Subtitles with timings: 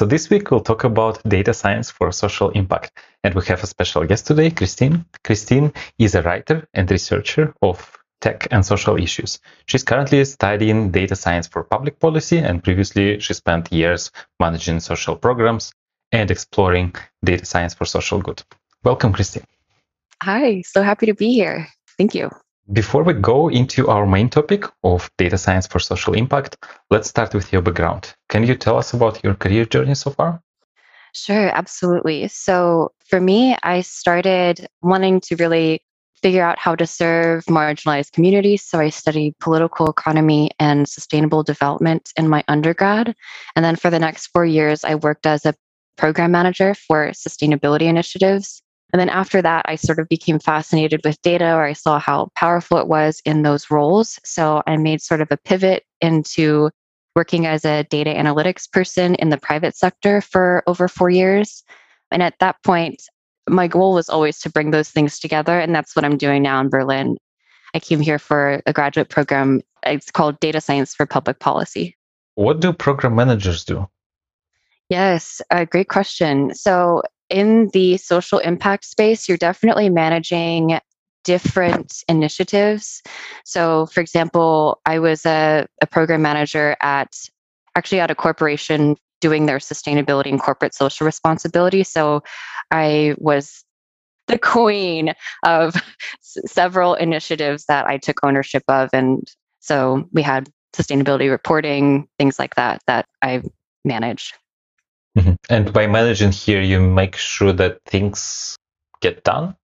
[0.00, 2.98] So this week we'll talk about data science for social impact.
[3.22, 5.04] And we have a special guest today, Christine.
[5.24, 9.40] Christine is a writer and researcher of tech and social issues.
[9.66, 14.10] She's currently studying data science for public policy and previously she spent years
[14.40, 15.70] managing social programs
[16.12, 18.42] and exploring data science for social good.
[18.82, 19.44] Welcome, Christine.
[20.22, 21.68] Hi, so happy to be here.
[21.98, 22.30] Thank you.
[22.72, 26.56] Before we go into our main topic of data science for social impact,
[26.88, 28.14] let's start with your background.
[28.28, 30.40] Can you tell us about your career journey so far?
[31.12, 32.28] Sure, absolutely.
[32.28, 35.82] So, for me, I started wanting to really
[36.22, 38.62] figure out how to serve marginalized communities.
[38.62, 43.16] So, I studied political economy and sustainable development in my undergrad.
[43.56, 45.54] And then for the next four years, I worked as a
[45.96, 48.62] program manager for sustainability initiatives
[48.92, 52.30] and then after that, I sort of became fascinated with data, or I saw how
[52.34, 54.18] powerful it was in those roles.
[54.24, 56.70] So I made sort of a pivot into
[57.14, 61.62] working as a data analytics person in the private sector for over four years.
[62.10, 63.02] And at that point,
[63.48, 65.58] my goal was always to bring those things together.
[65.58, 67.16] And that's what I'm doing now in Berlin.
[67.74, 69.62] I came here for a graduate program.
[69.84, 71.96] It's called Data Science for Public Policy.
[72.34, 73.88] What do program managers do?
[74.88, 76.54] Yes, a great question.
[76.54, 80.78] So in the social impact space, you're definitely managing
[81.24, 83.02] different initiatives.
[83.44, 87.14] So, for example, I was a, a program manager at
[87.76, 91.84] actually at a corporation doing their sustainability and corporate social responsibility.
[91.84, 92.22] So,
[92.70, 93.64] I was
[94.30, 95.12] the queen
[95.44, 95.74] of
[96.20, 98.88] s- several initiatives that I took ownership of.
[98.92, 103.42] And so we had sustainability reporting, things like that, that I
[103.84, 104.34] managed.
[105.18, 105.32] Mm-hmm.
[105.48, 108.56] And by managing here, you make sure that things
[109.00, 109.56] get done?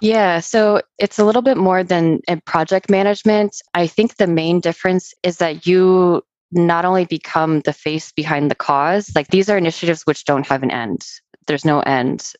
[0.00, 3.60] Yeah, so it's a little bit more than project management.
[3.74, 8.54] I think the main difference is that you not only become the face behind the
[8.54, 11.06] cause, like these are initiatives which don't have an end.
[11.46, 12.32] There's no end.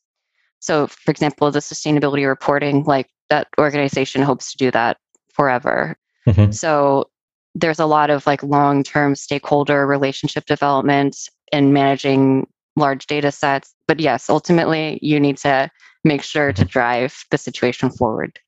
[0.61, 4.97] So, for example, the sustainability reporting, like that organization hopes to do that
[5.33, 5.97] forever.
[6.27, 6.53] Mm-hmm.
[6.53, 7.11] So,
[7.55, 11.17] there's a lot of like long term stakeholder relationship development
[11.53, 12.47] and managing
[12.77, 13.75] large data sets.
[13.87, 15.71] But yes, ultimately, you need to
[16.05, 16.71] make sure to mm-hmm.
[16.71, 18.39] drive the situation forward.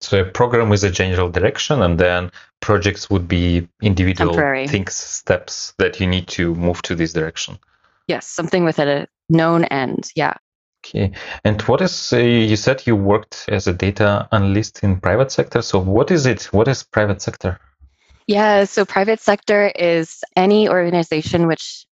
[0.00, 2.30] So a program is a general direction, and then
[2.60, 4.68] projects would be individual Temporary.
[4.68, 7.58] things, steps that you need to move to this direction.
[8.06, 10.10] Yes, something with a known end.
[10.14, 10.34] Yeah.
[10.84, 11.12] Okay.
[11.44, 15.62] And what is, uh, you said you worked as a data analyst in private sector.
[15.62, 16.52] So what is it?
[16.52, 17.58] What is private sector?
[18.26, 18.64] Yeah.
[18.64, 21.86] So private sector is any organization which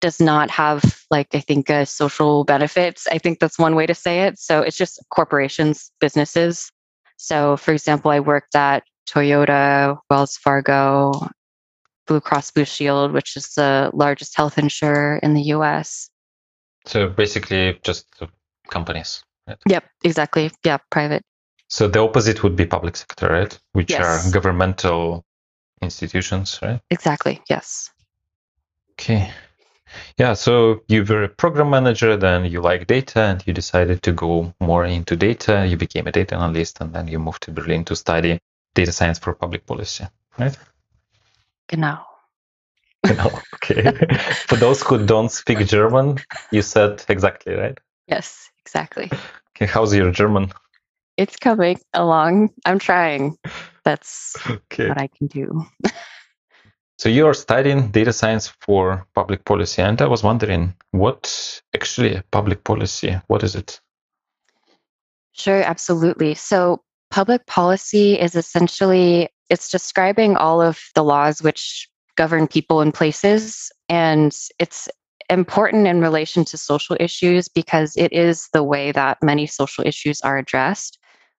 [0.00, 3.94] does not have like i think uh, social benefits i think that's one way to
[3.94, 4.38] say it.
[4.38, 6.70] So it's just corporations businesses.
[7.16, 11.12] So for example i worked at toyota wells fargo
[12.06, 16.10] blue cross blue shield which is the largest health insurer in the us
[16.86, 18.06] so basically just
[18.68, 19.58] companies right?
[19.68, 20.50] yep exactly.
[20.64, 21.22] Yeah private.
[21.68, 23.58] So the opposite would be public sector right?
[23.72, 24.02] Which yes.
[24.02, 25.24] are governmental
[25.82, 26.80] institutions right?
[26.90, 27.90] Exactly yes.
[28.92, 29.30] Okay
[30.18, 34.12] yeah, so you were a program manager, then you like data and you decided to
[34.12, 35.66] go more into data.
[35.66, 38.40] You became a data analyst and then you moved to Berlin to study
[38.74, 40.04] data science for public policy,
[40.38, 40.56] right?
[41.68, 42.04] Genau.
[43.04, 43.92] Genau, okay.
[44.46, 46.18] for those who don't speak German,
[46.50, 47.78] you said exactly, right?
[48.08, 49.10] Yes, exactly.
[49.56, 50.52] Okay, how's your German?
[51.16, 52.50] It's coming along.
[52.64, 53.36] I'm trying.
[53.84, 54.88] That's okay.
[54.88, 55.66] what I can do.
[56.98, 62.20] So you are studying data science for public policy, and I was wondering what actually
[62.32, 63.16] public policy?
[63.28, 63.80] What is it?
[65.32, 66.34] Sure, absolutely.
[66.34, 66.82] So
[67.12, 73.70] public policy is essentially it's describing all of the laws which govern people and places,
[73.88, 74.88] and it's
[75.30, 80.20] important in relation to social issues because it is the way that many social issues
[80.22, 80.98] are addressed.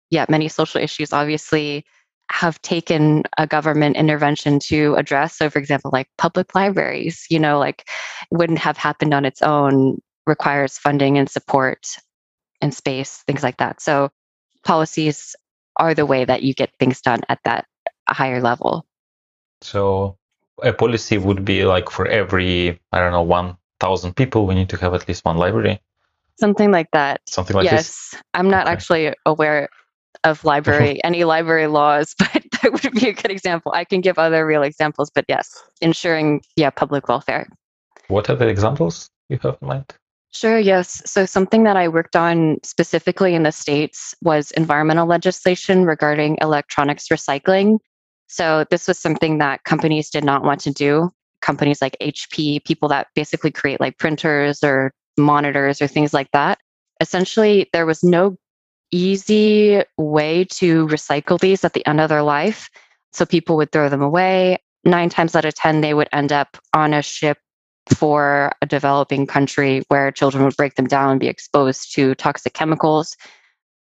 [0.09, 1.85] Yet many social issues obviously
[2.31, 5.35] have taken a government intervention to address.
[5.35, 7.87] So, for example, like public libraries, you know, like
[8.31, 11.87] wouldn't have happened on its own, requires funding and support
[12.61, 13.81] and space, things like that.
[13.81, 14.09] So,
[14.63, 15.35] policies
[15.77, 17.65] are the way that you get things done at that
[18.07, 18.85] higher level.
[19.61, 20.17] So,
[20.61, 24.77] a policy would be like for every, I don't know, 1,000 people, we need to
[24.77, 25.81] have at least one library.
[26.39, 27.21] Something like that.
[27.27, 27.73] Something like yes.
[27.73, 28.09] this.
[28.13, 28.23] Yes.
[28.33, 28.73] I'm not okay.
[28.73, 29.67] actually aware
[30.23, 33.71] of library, any library laws, but that would be a good example.
[33.73, 37.47] I can give other real examples, but yes, ensuring, yeah, public welfare.
[38.07, 39.95] What are the examples you have in mind?
[40.31, 41.01] Sure, yes.
[41.05, 47.07] So, something that I worked on specifically in the States was environmental legislation regarding electronics
[47.07, 47.79] recycling.
[48.27, 51.09] So, this was something that companies did not want to do
[51.41, 56.59] companies like HP, people that basically create like printers or monitors or things like that.
[57.01, 58.37] Essentially, there was no
[58.91, 62.69] easy way to recycle these at the end of their life.
[63.11, 64.57] So people would throw them away.
[64.83, 67.37] Nine times out of 10, they would end up on a ship
[67.93, 72.53] for a developing country where children would break them down and be exposed to toxic
[72.53, 73.17] chemicals.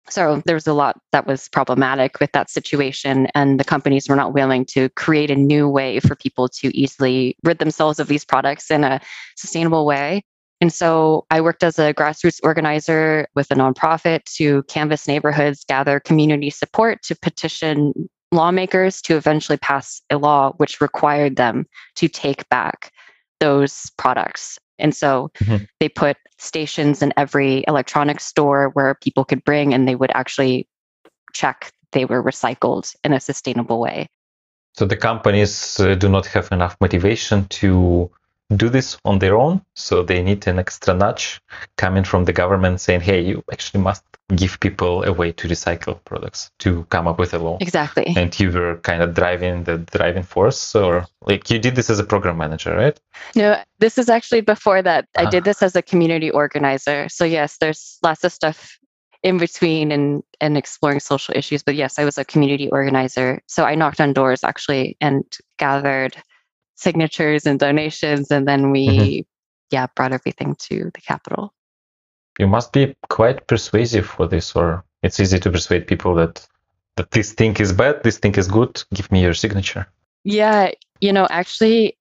[0.10, 4.16] So there was a lot that was problematic with that situation, and the companies were
[4.16, 8.24] not willing to create a new way for people to easily rid themselves of these
[8.24, 9.02] products in a
[9.36, 10.24] sustainable way.
[10.60, 16.00] And so I worked as a grassroots organizer with a nonprofit to canvass neighborhoods, gather
[16.00, 21.66] community support to petition lawmakers to eventually pass a law which required them
[21.96, 22.92] to take back
[23.40, 24.58] those products.
[24.80, 25.66] And so mm-hmm.
[25.80, 30.68] they put stations in every electronics store where people could bring and they would actually
[31.34, 34.08] check they were recycled in a sustainable way.
[34.76, 38.12] So the companies uh, do not have enough motivation to
[38.56, 39.62] do this on their own.
[39.76, 41.42] So they need an extra nudge
[41.76, 44.04] coming from the government saying, hey, you actually must
[44.36, 47.58] give people a way to recycle products to come up with a law.
[47.62, 48.14] Exactly.
[48.16, 52.00] And you were kind of driving the driving force or like you did this as
[52.00, 53.00] a program manager, right?
[53.36, 55.08] No, this is actually before that.
[55.16, 55.28] Uh-huh.
[55.28, 57.08] I did this as a community organizer.
[57.10, 58.78] So yes, there's lots of stuff
[59.24, 61.64] in between and and exploring social issues.
[61.64, 63.42] But yes, I was a community organizer.
[63.48, 65.24] So I knocked on doors actually and
[65.58, 66.16] gathered
[66.78, 69.22] signatures and donations and then we mm-hmm.
[69.72, 71.54] yeah brought everything to the capital
[72.40, 76.48] you must be quite persuasive for this or it's easy to persuade people that
[76.96, 78.84] that this thing is bad this thing is good.
[78.94, 79.88] Give me your signature.
[80.24, 80.72] Yeah
[81.02, 81.98] you know actually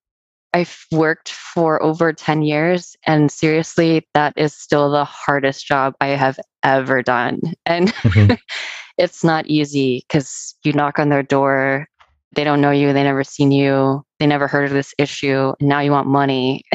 [0.54, 6.08] i've worked for over 10 years and seriously that is still the hardest job i
[6.08, 7.40] have ever done.
[7.64, 8.34] And mm-hmm.
[8.98, 11.88] it's not easy because you knock on their door
[12.36, 15.68] they don't know you, they never seen you, they never heard of this issue, and
[15.68, 16.62] now you want money.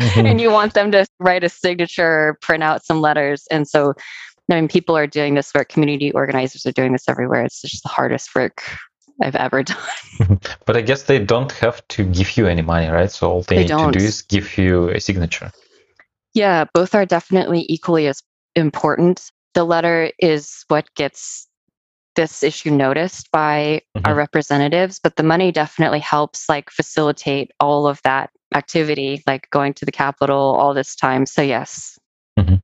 [0.00, 0.26] mm-hmm.
[0.26, 3.46] and you want them to write a signature, print out some letters.
[3.50, 3.94] And so
[4.50, 7.44] I mean people are doing this work, community organizers are doing this everywhere.
[7.44, 8.62] It's just the hardest work
[9.22, 9.78] I've ever done.
[10.66, 13.10] but I guess they don't have to give you any money, right?
[13.10, 13.92] So all they, they need don't.
[13.92, 15.50] to do is give you a signature.
[16.34, 18.22] Yeah, both are definitely equally as
[18.54, 19.30] important.
[19.54, 21.45] The letter is what gets
[22.16, 24.06] this issue noticed by mm-hmm.
[24.06, 29.72] our representatives but the money definitely helps like facilitate all of that activity like going
[29.74, 31.98] to the capitol all this time so yes
[32.38, 32.56] mm-hmm.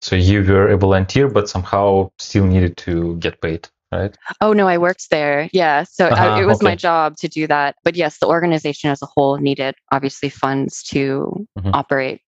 [0.00, 4.66] so you were a volunteer but somehow still needed to get paid right oh no
[4.68, 6.64] i worked there yeah so uh-huh, I, it was okay.
[6.64, 10.82] my job to do that but yes the organization as a whole needed obviously funds
[10.84, 11.70] to mm-hmm.
[11.74, 12.20] operate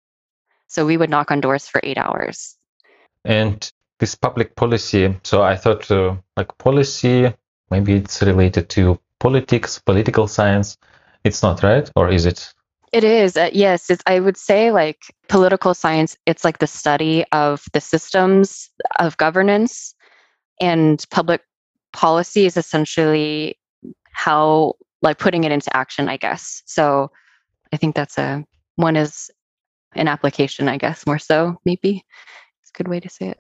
[0.67, 2.57] so we would knock on doors for eight hours
[3.25, 3.73] and
[4.05, 5.17] this public policy.
[5.23, 7.33] So I thought uh, like policy,
[7.71, 10.77] maybe it's related to politics, political science.
[11.25, 12.53] It's not right, or is it?
[12.93, 13.35] It is.
[13.39, 14.99] Uh, yes, it's, I would say like
[15.31, 16.19] political science.
[16.27, 18.69] It's like the study of the systems
[18.99, 19.95] of governance,
[20.61, 21.41] and public
[21.95, 23.59] policy is essentially
[24.13, 26.11] how like putting it into action.
[26.11, 26.63] I guess.
[26.67, 27.11] So
[27.73, 28.45] I think that's a
[28.77, 29.31] one is
[29.95, 30.69] an application.
[30.69, 32.05] I guess more so maybe.
[32.61, 33.39] It's a good way to say it.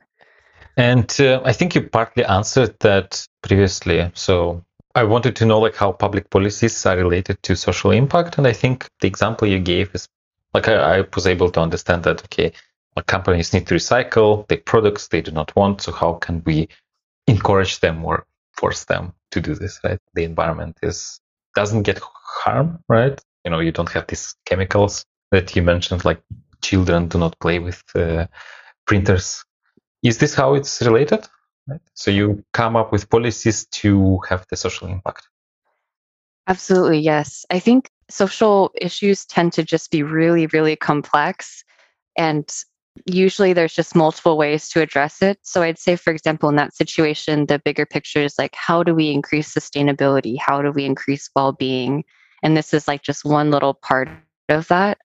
[0.77, 4.11] And uh, I think you partly answered that previously.
[4.15, 4.65] So
[4.95, 8.39] I wanted to know like how public policies are related to social impact.
[8.39, 10.09] And I think the example you gave is
[10.53, 12.53] like I, I was able to understand that, okay,
[12.97, 15.83] like companies need to recycle the products they do not want.
[15.83, 16.69] So how can we
[17.27, 19.99] encourage them or force them to do this, right?
[20.15, 21.21] The environment is
[21.55, 23.21] doesn't get harm, right?
[23.45, 26.21] You know, you don't have these chemicals that you mentioned, like
[26.63, 28.27] children do not play with uh,
[28.87, 29.45] printers
[30.05, 31.27] is this how it's related?
[31.67, 31.81] Right?
[31.95, 35.27] So you come up with policies to have the social impact.
[36.47, 37.47] Absolutely, yes.
[37.51, 41.65] I think social issues tend to just be really, really complex.
[42.19, 42.47] And
[43.07, 45.39] usually there's just multiple ways to address it.
[45.43, 48.95] So I'd say, for example, in that situation, the bigger picture is like, how do
[48.95, 50.37] we increase sustainability?
[50.39, 52.05] How do we increase well being?
[52.43, 54.11] And this is like just one little part
[54.51, 54.99] of that.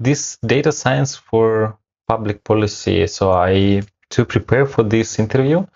[0.00, 3.06] This data science for public policy.
[3.06, 5.66] So I to prepare for this interview,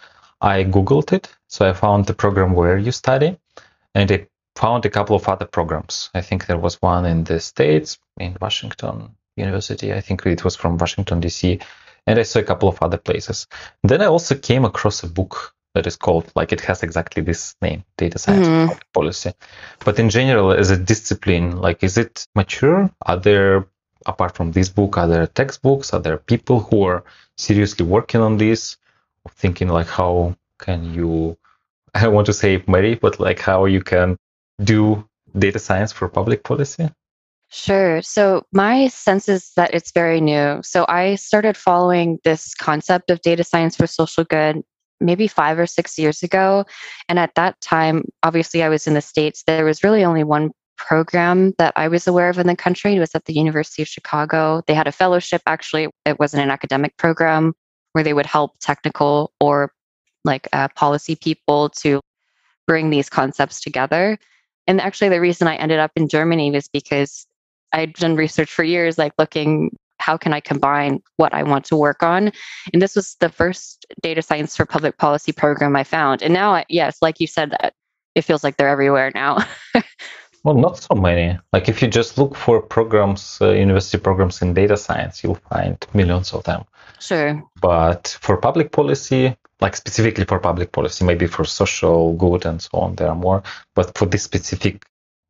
[0.40, 1.28] I Googled it.
[1.48, 3.38] So I found the program where you study
[3.94, 4.26] and I
[4.56, 6.10] found a couple of other programs.
[6.14, 9.92] I think there was one in the States, in Washington University.
[9.92, 11.60] I think it was from Washington, D.C.
[12.06, 13.46] And I saw a couple of other places.
[13.82, 17.56] Then I also came across a book that is called, like it has exactly this
[17.60, 18.78] name, Data Science mm-hmm.
[18.92, 19.32] Policy.
[19.84, 22.90] But in general, as a discipline, like is it mature?
[23.02, 23.66] Are there
[24.06, 25.92] apart from this book, are there textbooks?
[25.92, 27.04] Are there people who are
[27.36, 28.76] seriously working on this,
[29.30, 31.36] thinking like how can you?
[31.94, 34.16] I want to say marry, but like how you can
[34.62, 35.06] do
[35.38, 36.90] data science for public policy?
[37.50, 38.02] Sure.
[38.02, 40.60] So my sense is that it's very new.
[40.64, 44.62] So I started following this concept of data science for social good
[45.00, 46.64] maybe five or six years ago.
[47.08, 49.44] And at that time, obviously, I was in the States.
[49.46, 52.96] There was really only one program that I was aware of in the country.
[52.96, 54.62] It was at the University of Chicago.
[54.66, 57.54] They had a fellowship, actually, it wasn't an academic program
[57.92, 59.72] where they would help technical or
[60.24, 62.00] like uh, policy people to
[62.66, 64.18] bring these concepts together.
[64.66, 67.26] And actually, the reason I ended up in Germany was because
[67.72, 71.76] I'd done research for years, like looking how can I combine what I want to
[71.76, 72.30] work on?
[72.72, 76.20] And this was the first data science for public policy program I found.
[76.20, 77.72] And now, yes, like you said, that
[78.14, 79.38] it feels like they're everywhere now.
[80.44, 81.38] well, not so many.
[81.52, 85.84] Like if you just look for programs, uh, university programs in data science, you'll find
[85.94, 86.64] millions of them.
[87.00, 87.42] Sure.
[87.60, 92.78] But for public policy, like specifically for public policy, maybe for social good and so
[92.78, 93.42] on, there are more.
[93.74, 94.84] But for this specific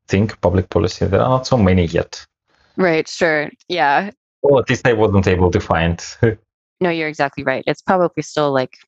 [0.09, 2.27] thing, public policy, there are not so many yet.
[2.77, 3.51] Right, sure.
[3.69, 4.11] Yeah.
[4.43, 6.05] Well, at least I wasn't able to find.
[6.81, 7.63] no, you're exactly right.
[7.69, 8.79] It's probably still like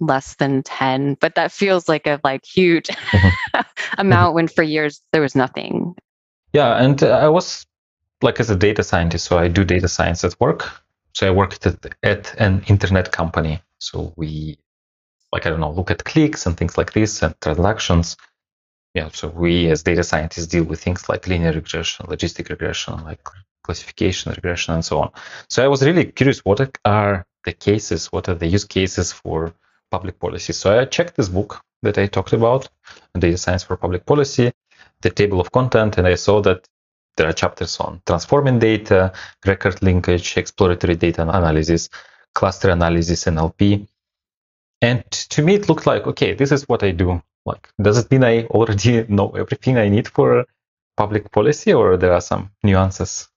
[0.00, 3.60] less than 10, but that feels like a like huge mm-hmm.
[3.98, 5.94] amount when for years there was nothing.
[6.52, 7.66] Yeah, and uh, I was
[8.22, 10.70] like as a data scientist, so I do data science at work.
[11.12, 13.60] So I worked at, at an internet company.
[13.78, 14.58] So we
[15.32, 18.16] like I don't know, look at clicks and things like this and transactions.
[18.94, 23.20] Yeah, so we as data scientists deal with things like linear regression, logistic regression, like
[23.62, 25.10] classification, regression, and so on.
[25.50, 29.52] So I was really curious what are the cases, what are the use cases for
[29.90, 30.52] public policy.
[30.52, 32.68] So I checked this book that I talked about,
[33.18, 34.52] Data Science for Public Policy,
[35.02, 36.68] the table of content, and I saw that
[37.16, 39.12] there are chapters on transforming data,
[39.46, 41.88] record linkage, exploratory data analysis,
[42.34, 43.86] cluster analysis, NLP.
[44.82, 47.22] And to me, it looked like, okay, this is what I do.
[47.46, 50.46] Like, does it mean I already know everything I need for
[50.96, 53.28] public policy, or there are some nuances?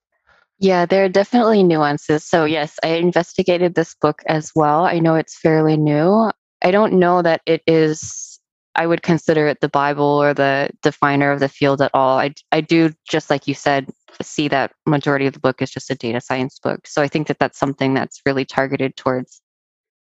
[0.62, 2.26] Yeah, there are definitely nuances.
[2.26, 4.84] So, yes, I investigated this book as well.
[4.84, 6.32] I know it's fairly new.
[6.62, 8.40] I don't know that it is,
[8.76, 12.20] I would consider it the Bible or the definer of the field at all.
[12.20, 13.88] I, I do, just like you said,
[14.22, 16.88] see that majority of the book is just a data science book.
[16.88, 19.42] So, I think that that's something that's really targeted towards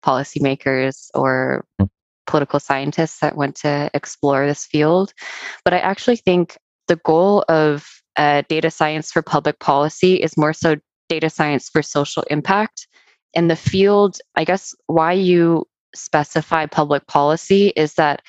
[0.03, 1.85] policymakers or hmm.
[2.27, 5.13] political scientists that want to explore this field.
[5.63, 7.87] But I actually think the goal of
[8.17, 10.75] uh, data science for public policy is more so
[11.07, 12.87] data science for social impact.
[13.35, 18.21] And the field, I guess, why you specify public policy is that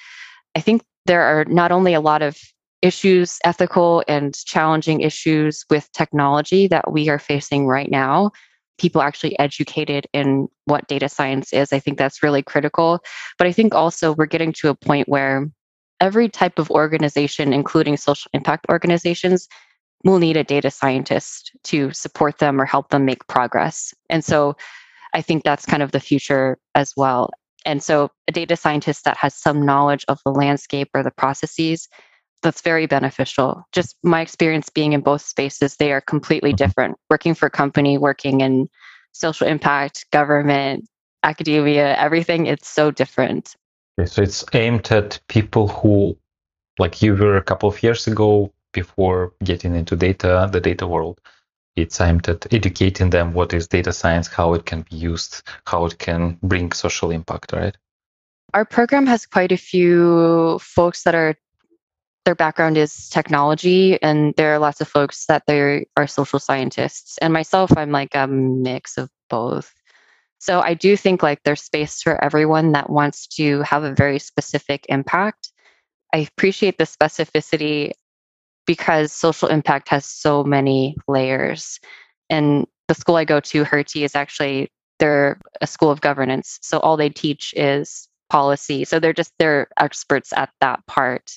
[0.55, 2.37] I think there are not only a lot of
[2.83, 8.31] issues, ethical and challenging issues with technology that we are facing right now.
[8.79, 11.73] People actually educated in what data science is.
[11.73, 13.01] I think that's really critical.
[13.37, 15.51] But I think also we're getting to a point where
[16.01, 19.47] every type of organization, including social impact organizations,
[20.05, 23.93] will need a data scientist to support them or help them make progress.
[24.09, 24.57] And so
[25.13, 27.31] I think that's kind of the future as well.
[27.67, 31.89] And so a data scientist that has some knowledge of the landscape or the processes,
[32.43, 33.65] that's very beneficial.
[33.73, 36.57] Just my experience being in both spaces, they are completely mm-hmm.
[36.57, 36.97] different.
[37.11, 38.69] Working for a company, working in
[39.13, 40.89] social impact, government,
[41.23, 43.57] academia, everything, it's so different.
[43.99, 46.17] Okay, so it's aimed at people who,
[46.79, 51.21] like you were a couple of years ago, before getting into data, the data world.
[51.81, 55.87] It's aimed at educating them what is data science, how it can be used, how
[55.87, 57.77] it can bring social impact, right?
[58.53, 61.37] Our program has quite a few folks that are
[62.25, 67.19] their background is technology and there are lots of folks that they are social scientists.
[67.19, 69.73] And myself i'm like a mix of both.
[70.39, 74.19] So i do think like there's space for everyone that wants to have a very
[74.19, 75.51] specific impact.
[76.13, 77.93] I appreciate the specificity
[78.71, 81.81] because social impact has so many layers.
[82.29, 86.61] And the school I go to, Hertie, is actually they're a school of governance.
[86.63, 88.85] So all they teach is policy.
[88.85, 91.33] So they're just they're experts at that part.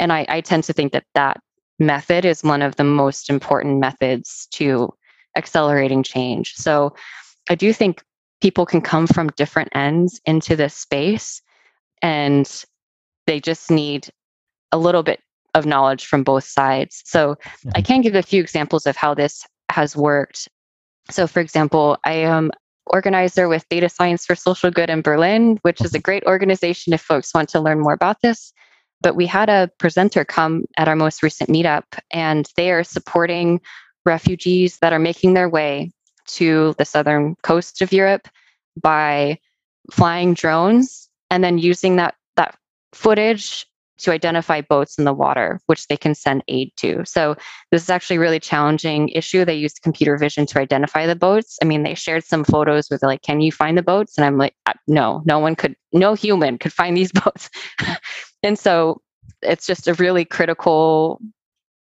[0.00, 1.40] And I, I tend to think that that
[1.78, 4.92] method is one of the most important methods to
[5.36, 6.54] accelerating change.
[6.54, 6.96] So
[7.48, 8.02] I do think
[8.40, 11.42] people can come from different ends into this space
[12.02, 12.64] and
[13.28, 14.08] they just need
[14.72, 15.20] a little bit
[15.54, 17.02] of knowledge from both sides.
[17.04, 17.70] So mm-hmm.
[17.74, 20.48] I can give a few examples of how this has worked.
[21.10, 22.50] So, for example, I am
[22.86, 26.02] organizer with Data Science for Social Good in Berlin, which is a mm-hmm.
[26.02, 28.52] great organization if folks want to learn more about this.
[29.00, 33.60] But we had a presenter come at our most recent meetup, and they are supporting
[34.04, 35.90] refugees that are making their way
[36.26, 38.28] to the southern coast of Europe
[38.80, 39.38] by
[39.90, 42.56] flying drones and then using that that
[42.92, 43.66] footage
[43.98, 47.04] to identify boats in the water, which they can send aid to.
[47.04, 47.36] So
[47.70, 49.44] this is actually a really challenging issue.
[49.44, 51.58] They used computer vision to identify the boats.
[51.62, 54.16] I mean, they shared some photos with like, can you find the boats?
[54.16, 57.50] And I'm like, uh, no, no one could, no human could find these boats.
[58.42, 59.00] and so
[59.42, 61.20] it's just a really critical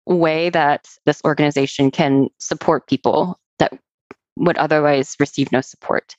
[0.05, 3.74] way that this organization can support people that
[4.38, 6.15] would otherwise receive no support.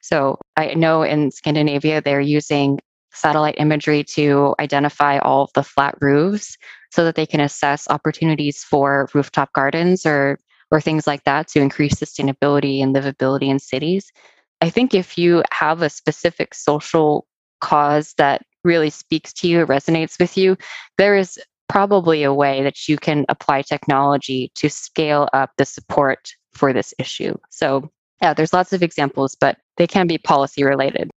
[0.00, 2.80] So I know in Scandinavia, they're using
[3.12, 6.56] satellite imagery to identify all of the flat roofs
[6.90, 10.38] so that they can assess opportunities for rooftop gardens or
[10.72, 14.12] or things like that to increase sustainability and livability in cities.
[14.60, 17.26] I think if you have a specific social
[17.60, 20.56] cause that really speaks to you, resonates with you,
[20.96, 26.32] there is probably a way that you can apply technology to scale up the support
[26.52, 27.34] for this issue.
[27.50, 27.90] So,
[28.20, 31.10] yeah, there's lots of examples, but they can be policy related.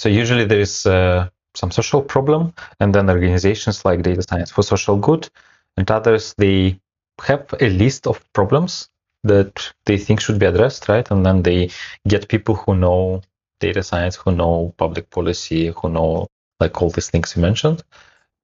[0.00, 4.62] So usually there is uh, some social problem, and then organizations like Data Science for
[4.62, 5.28] Social Good
[5.76, 6.80] and others they
[7.22, 8.88] have a list of problems
[9.24, 11.10] that they think should be addressed, right?
[11.10, 11.68] And then they
[12.08, 13.20] get people who know
[13.58, 16.28] data science, who know public policy, who know
[16.60, 17.82] like all these things you mentioned.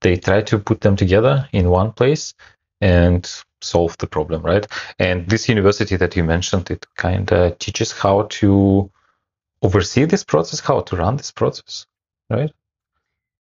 [0.03, 2.35] They try to put them together in one place
[2.83, 3.27] and
[3.63, 4.67] solve the problem, right?
[4.99, 8.91] And this university that you mentioned, it kind of teaches how to
[9.63, 11.87] oversee this process, how to run this process,
[12.31, 12.51] right?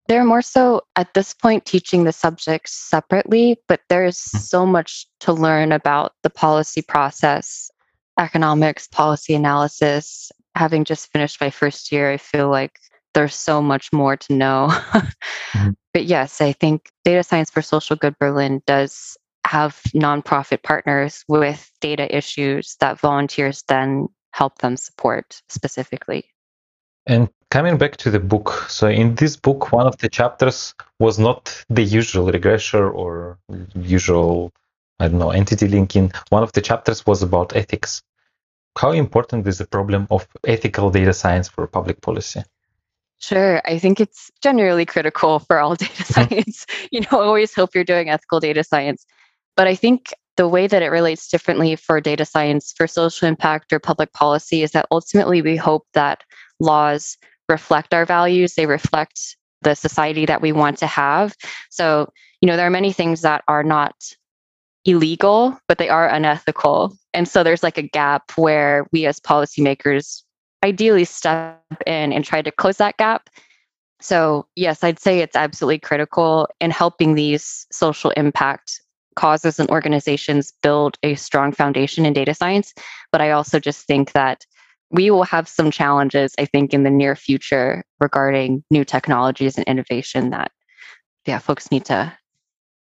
[0.08, 4.38] They're more so at this point teaching the subjects separately, but there's mm-hmm.
[4.38, 7.70] so much to learn about the policy process,
[8.18, 10.30] economics, policy analysis.
[10.54, 12.78] Having just finished my first year, I feel like
[13.14, 14.68] there's so much more to know.
[14.70, 15.70] mm-hmm.
[15.94, 21.70] But yes, I think Data Science for Social Good Berlin does have nonprofit partners with
[21.82, 26.24] data issues that volunteers then help them support specifically.
[27.06, 31.18] And coming back to the book, so in this book, one of the chapters was
[31.18, 33.38] not the usual regressor or
[33.74, 34.52] usual,
[35.00, 36.12] I don't know, entity linking.
[36.30, 38.02] One of the chapters was about ethics.
[38.78, 42.42] How important is the problem of ethical data science for public policy?
[43.18, 43.62] Sure.
[43.64, 46.12] I think it's generally critical for all data mm-hmm.
[46.12, 46.66] science.
[46.90, 49.04] you know, always hope you're doing ethical data science.
[49.56, 53.72] But I think the way that it relates differently for data science for social impact
[53.72, 56.24] or public policy is that ultimately we hope that
[56.60, 57.18] laws
[57.48, 61.34] reflect our values, they reflect the society that we want to have.
[61.70, 63.94] So, you know, there are many things that are not
[64.84, 66.96] illegal, but they are unethical.
[67.14, 70.22] And so there's like a gap where we as policymakers
[70.64, 73.28] ideally step in and try to close that gap.
[74.00, 78.81] So, yes, I'd say it's absolutely critical in helping these social impact
[79.14, 82.74] causes and organizations build a strong foundation in data science.
[83.10, 84.46] But I also just think that
[84.90, 89.66] we will have some challenges, I think, in the near future regarding new technologies and
[89.66, 90.52] innovation that,
[91.26, 92.12] yeah, folks need to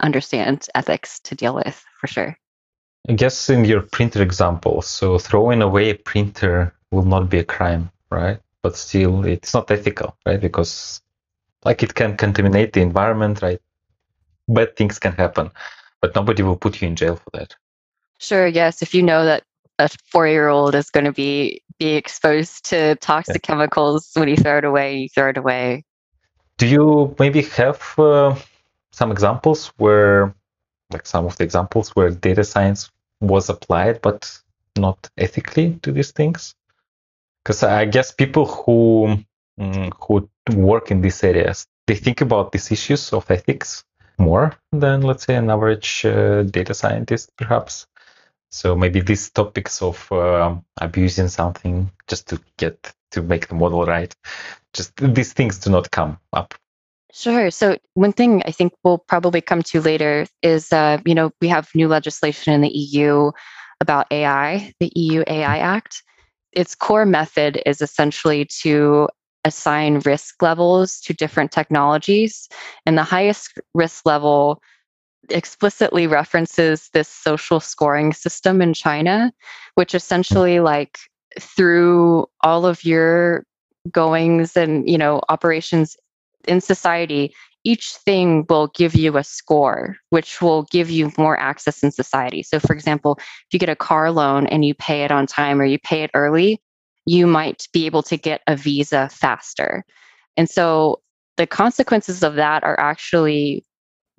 [0.02, 2.36] understand ethics to deal with for sure.
[3.08, 7.44] I guess in your printer example, so throwing away a printer will not be a
[7.44, 8.38] crime, right?
[8.62, 10.40] But still, it's not ethical, right?
[10.40, 11.00] Because
[11.64, 13.60] like it can contaminate the environment, right?
[14.48, 15.50] Bad things can happen,
[16.00, 17.54] but nobody will put you in jail for that.
[18.18, 18.46] Sure.
[18.46, 18.82] Yes.
[18.82, 19.44] If you know that
[19.78, 23.54] a four-year-old is going to be be exposed to toxic yeah.
[23.54, 25.84] chemicals when you throw it away, you throw it away.
[26.58, 28.36] Do you maybe have uh,
[28.92, 30.34] some examples where,
[30.92, 32.90] like some of the examples where data science
[33.22, 34.30] was applied but
[34.76, 36.54] not ethically to these things?
[37.42, 39.24] Because I guess people who
[39.58, 43.84] mm, who work in these areas they think about these issues of ethics
[44.20, 47.86] more than let's say an average uh, data scientist, perhaps.
[48.50, 53.84] So maybe these topics of uh, abusing something just to get to make the model
[53.84, 54.14] right,
[54.74, 56.54] just these things do not come up.
[57.12, 57.50] Sure.
[57.50, 61.48] So one thing I think we'll probably come to later is, uh, you know, we
[61.48, 63.32] have new legislation in the EU
[63.80, 66.02] about AI, the EU AI Act.
[66.52, 69.08] Its core method is essentially to
[69.44, 72.48] assign risk levels to different technologies,
[72.86, 74.60] and the highest risk level
[75.28, 79.32] explicitly references this social scoring system in China,
[79.74, 80.98] which essentially like
[81.38, 83.44] through all of your
[83.90, 85.96] goings and you know operations
[86.46, 91.82] in society each thing will give you a score which will give you more access
[91.82, 92.42] in society.
[92.42, 95.60] So for example if you get a car loan and you pay it on time
[95.60, 96.60] or you pay it early
[97.10, 99.84] you might be able to get a visa faster
[100.36, 101.00] and so
[101.36, 103.64] the consequences of that are actually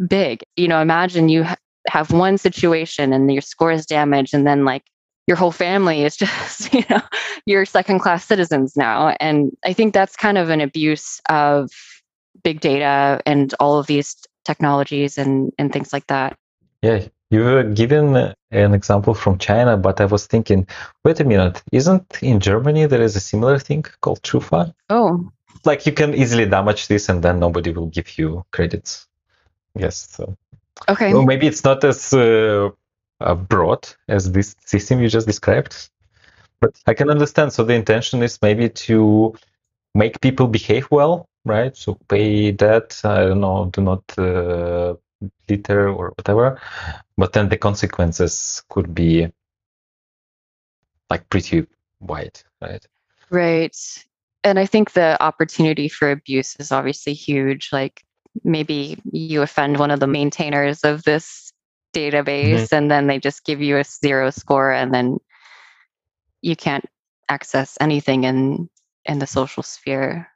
[0.07, 0.43] big.
[0.55, 4.65] You know, imagine you ha- have one situation and your score is damaged, and then
[4.65, 4.83] like
[5.27, 7.01] your whole family is just, you know,
[7.45, 9.15] you're second class citizens now.
[9.19, 11.69] And I think that's kind of an abuse of
[12.43, 16.37] big data and all of these technologies and and things like that.
[16.81, 20.67] Yeah, you were given an example from China, but I was thinking,
[21.03, 24.73] wait a minute, isn't in Germany there is a similar thing called Schufa?
[24.89, 25.31] Oh,
[25.65, 29.07] like you can easily damage this, and then nobody will give you credits.
[29.75, 30.09] Yes.
[30.11, 30.37] So.
[30.89, 31.13] Okay.
[31.13, 32.69] Well, maybe it's not as uh,
[33.21, 35.89] uh, broad as this system you just described,
[36.59, 37.53] but I can understand.
[37.53, 39.35] So the intention is maybe to
[39.93, 41.75] make people behave well, right?
[41.77, 42.99] So pay debt.
[43.03, 43.69] I don't know.
[43.71, 44.95] Do not uh,
[45.49, 46.59] litter or whatever.
[47.17, 49.31] But then the consequences could be
[51.09, 51.67] like pretty
[51.99, 52.85] wide, right?
[53.29, 53.75] Right.
[54.43, 57.69] And I think the opportunity for abuse is obviously huge.
[57.71, 58.03] Like
[58.43, 61.53] maybe you offend one of the maintainers of this
[61.93, 62.75] database mm-hmm.
[62.75, 65.17] and then they just give you a zero score and then
[66.41, 66.85] you can't
[67.29, 68.69] access anything in
[69.05, 70.27] in the social sphere.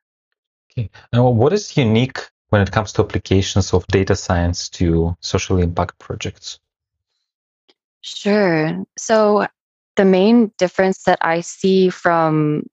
[0.71, 0.89] Okay.
[1.13, 2.19] Now what is unique
[2.56, 6.58] when it comes to applications of data science to social impact projects?
[8.00, 8.86] Sure.
[8.98, 9.46] So
[9.98, 12.63] the main difference that I see from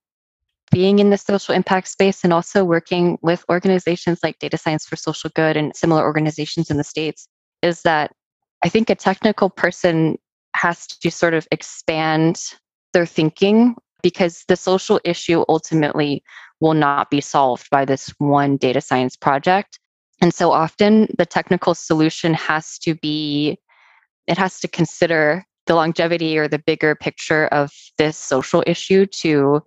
[0.70, 4.94] being in the social impact space and also working with organizations like Data Science for
[4.94, 7.26] Social Good and similar organizations in the States
[7.60, 8.12] is that
[8.62, 10.16] I think a technical person
[10.54, 12.40] has to sort of expand
[12.92, 16.22] their thinking because the social issue ultimately
[16.62, 19.80] will not be solved by this one data science project.
[20.20, 23.58] And so often the technical solution has to be,
[24.28, 29.60] it has to consider the longevity or the bigger picture of this social issue to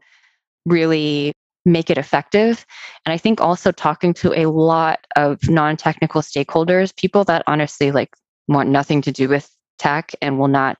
[0.66, 1.34] really
[1.66, 2.66] make it effective.
[3.06, 7.92] And I think also talking to a lot of non technical stakeholders, people that honestly
[7.92, 8.16] like
[8.48, 10.78] want nothing to do with tech and will not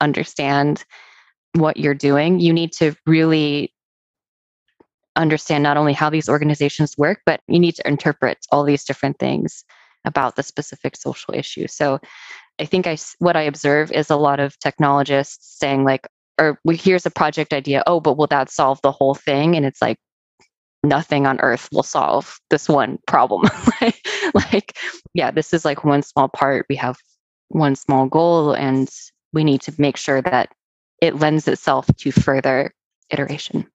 [0.00, 0.84] understand
[1.54, 3.72] what you're doing, you need to really
[5.16, 9.18] understand not only how these organizations work, but you need to interpret all these different
[9.18, 9.64] things
[10.04, 11.66] about the specific social issue.
[11.66, 11.98] So
[12.58, 16.06] I think I what I observe is a lot of technologists saying like,
[16.38, 17.82] or we here's a project idea.
[17.86, 19.56] Oh, but will that solve the whole thing?
[19.56, 19.98] And it's like
[20.82, 23.42] nothing on earth will solve this one problem.
[24.34, 24.78] like,
[25.14, 26.66] yeah, this is like one small part.
[26.68, 26.96] We have
[27.48, 28.88] one small goal, and
[29.32, 30.50] we need to make sure that
[31.00, 32.72] it lends itself to further
[33.10, 33.66] iteration.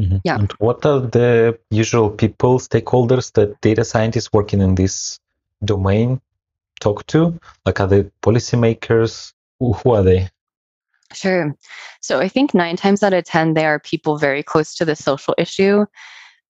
[0.00, 0.16] Mm-hmm.
[0.24, 0.36] Yeah.
[0.38, 5.20] And what are the usual people, stakeholders that data scientists working in this
[5.62, 6.20] domain
[6.80, 7.38] talk to?
[7.66, 9.32] Like, are they policymakers?
[9.58, 10.30] Who, are they?
[11.12, 11.54] Sure.
[12.00, 14.96] So I think nine times out of 10, they are people very close to the
[14.96, 15.84] social issue.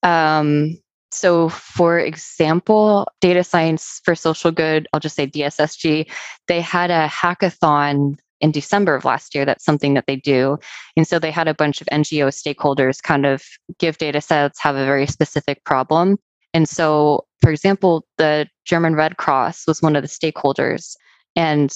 [0.05, 0.79] Um,
[1.11, 6.09] so, for example, Data Science for Social Good, I'll just say DSSG,
[6.47, 9.45] they had a hackathon in December of last year.
[9.45, 10.59] That's something that they do.
[10.97, 13.43] And so they had a bunch of NGO stakeholders kind of
[13.79, 16.17] give data sets, have a very specific problem.
[16.53, 20.95] And so, for example, the German Red Cross was one of the stakeholders.
[21.37, 21.73] And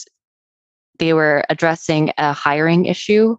[0.98, 3.37] they were addressing a hiring issue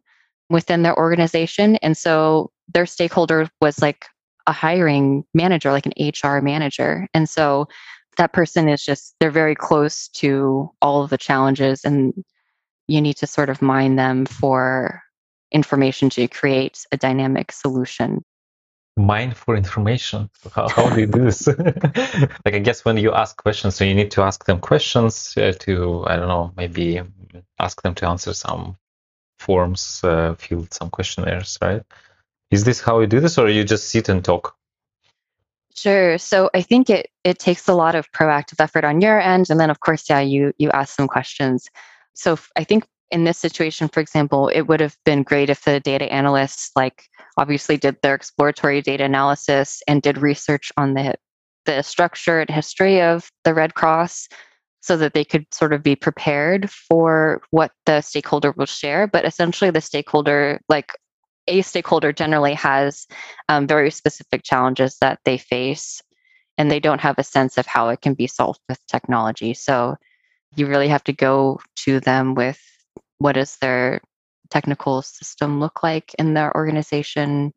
[0.50, 1.78] within their organization.
[1.78, 4.06] And so their stakeholder was like
[4.48, 7.08] a hiring manager, like an HR manager.
[7.14, 7.68] And so
[8.18, 12.14] that person is just, they're very close to all of the challenges, and
[12.88, 15.02] you need to sort of mine them for
[15.52, 18.24] information to create a dynamic solution.
[18.98, 20.30] Mine for information.
[20.54, 21.48] How, how do you do this?
[22.45, 25.52] like, I guess when you ask questions, so you need to ask them questions uh,
[25.60, 27.02] to, I don't know, maybe
[27.60, 28.78] ask them to answer some
[29.38, 31.84] forms, uh, fill some questionnaires, right?
[32.52, 34.56] Is this how you do this, or you just sit and talk?
[35.74, 36.17] Sure.
[36.17, 39.60] So I think it it takes a lot of proactive effort on your end, and
[39.60, 41.69] then of course, yeah, you you ask some questions.
[42.15, 45.80] So I think in this situation, for example, it would have been great if the
[45.80, 47.04] data analysts, like,
[47.38, 51.15] obviously did their exploratory data analysis and did research on the
[51.65, 54.28] the structure and history of the Red Cross
[54.82, 59.08] so that they could sort of be prepared for what the stakeholder will share.
[59.08, 60.91] But essentially, the stakeholder, like
[61.47, 63.08] a stakeholder, generally has
[63.49, 66.01] um, very specific challenges that they face,
[66.58, 69.56] and they don't have a sense of how it can be solved with technology.
[69.56, 69.95] So
[70.56, 72.60] you really have to go to them with
[73.18, 74.02] what does their
[74.50, 77.54] technical system look like in their organization,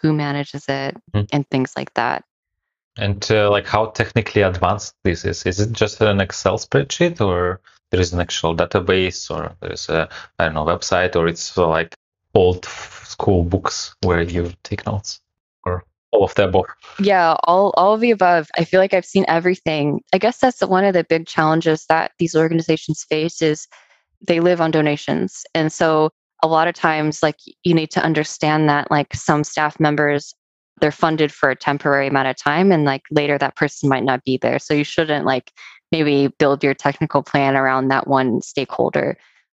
[0.00, 1.28] who manages it, mm.
[1.32, 2.24] and things like that.
[2.96, 5.46] And uh, like how technically advanced this is?
[5.46, 7.60] Is it just an Excel spreadsheet, or
[7.90, 10.08] there is an actual database, or there is a
[10.38, 11.94] I don't know website, or it's like
[12.34, 15.20] old school books where you take notes,
[15.64, 16.66] or all of the above?
[16.98, 18.48] Yeah, all all of the above.
[18.58, 20.00] I feel like I've seen everything.
[20.12, 23.66] I guess that's one of the big challenges that these organizations face is
[24.26, 26.10] they live on donations, and so
[26.42, 30.34] a lot of times like you need to understand that like some staff members
[30.80, 34.24] they're funded for a temporary amount of time and like later that person might not
[34.24, 35.52] be there so you shouldn't like
[35.92, 39.16] maybe build your technical plan around that one stakeholder.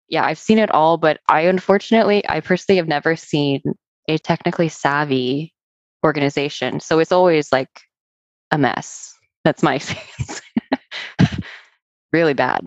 [0.08, 3.62] Yeah, I've seen it all, but I unfortunately, I personally have never seen
[4.08, 5.54] a technically savvy
[6.04, 6.80] organization.
[6.80, 7.80] So it's always like
[8.50, 9.14] a mess.
[9.44, 10.42] That's my experience.
[12.12, 12.66] really bad.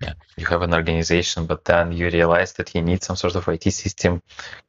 [0.00, 3.48] yeah, you have an organization, but then you realize that you need some sort of
[3.48, 4.22] IT system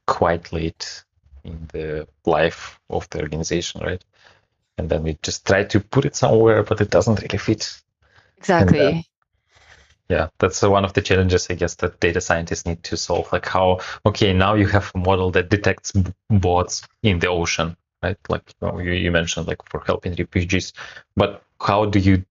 [0.07, 1.03] quite late
[1.43, 4.03] in the life of the organization, right?
[4.77, 7.81] And then we just try to put it somewhere, but it doesn't really fit.
[8.37, 9.05] Exactly.
[10.11, 13.31] Yeah, that's one of the challenges, I guess, that data scientists need to solve.
[13.31, 15.93] Like how, okay, now you have a model that detects
[16.29, 18.17] bots in the ocean, right?
[18.27, 20.73] Like you, you mentioned, like for helping refugees,
[21.15, 22.25] but how do you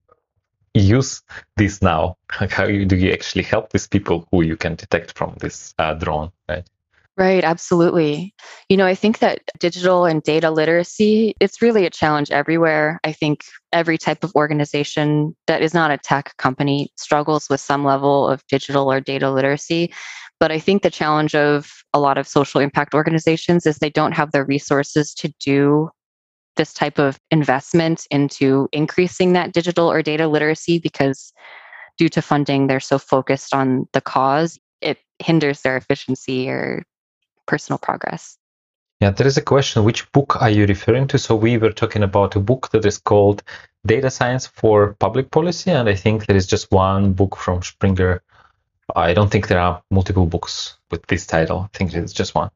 [0.75, 1.23] use
[1.57, 2.17] this now?
[2.39, 5.95] Like how do you actually help these people who you can detect from this uh,
[5.95, 6.67] drone, right?
[7.17, 8.33] Right, absolutely.
[8.69, 12.99] You know, I think that digital and data literacy, it's really a challenge everywhere.
[13.03, 13.43] I think
[13.73, 18.41] every type of organization that is not a tech company struggles with some level of
[18.47, 19.93] digital or data literacy.
[20.39, 24.13] But I think the challenge of a lot of social impact organizations is they don't
[24.13, 25.89] have the resources to do
[26.55, 31.33] this type of investment into increasing that digital or data literacy because
[31.97, 36.83] due to funding, they're so focused on the cause, it hinders their efficiency or
[37.45, 38.37] personal progress.
[39.01, 41.17] Yeah, there is a question which book are you referring to?
[41.17, 43.41] So, we were talking about a book that is called
[43.85, 48.21] Data Science for Public Policy, and I think there is just one book from Springer.
[48.95, 51.69] I don't think there are multiple books with this title.
[51.73, 52.51] I think it's just one.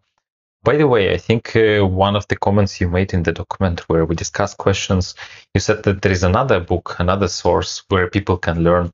[0.64, 3.88] By the way, I think uh, one of the comments you made in the document
[3.88, 5.14] where we discussed questions,
[5.54, 8.92] you said that there is another book, another source where people can learn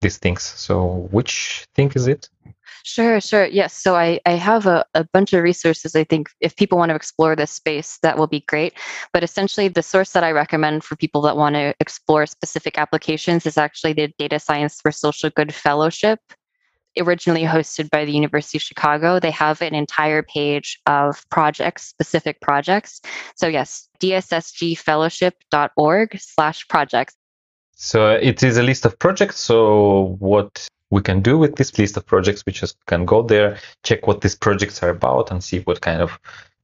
[0.00, 0.42] these things.
[0.42, 2.28] So, which thing is it?
[2.84, 3.46] Sure, sure.
[3.46, 3.74] Yes.
[3.74, 5.94] So I, I have a, a bunch of resources.
[5.94, 8.74] I think if people want to explore this space, that will be great.
[9.12, 13.46] But essentially, the source that I recommend for people that want to explore specific applications
[13.46, 16.18] is actually the Data Science for Social Good Fellowship.
[16.98, 22.38] Originally hosted by the University of Chicago, they have an entire page of projects, specific
[22.42, 23.00] projects.
[23.34, 27.14] So yes, dssgfellowship.org slash projects.
[27.74, 29.38] So it is a list of projects.
[29.38, 32.44] So what we can do with this list of projects.
[32.44, 36.02] We just can go there, check what these projects are about, and see what kind
[36.02, 36.20] of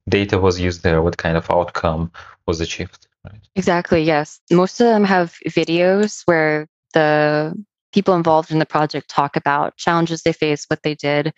[0.07, 2.11] data was used there, what kind of outcome
[2.45, 3.07] was achieved.
[3.25, 3.41] Right?
[3.55, 4.39] Exactly, yes.
[4.51, 7.55] Most of them have videos where the
[7.91, 11.33] people involved in the project talk about challenges they face, what they did,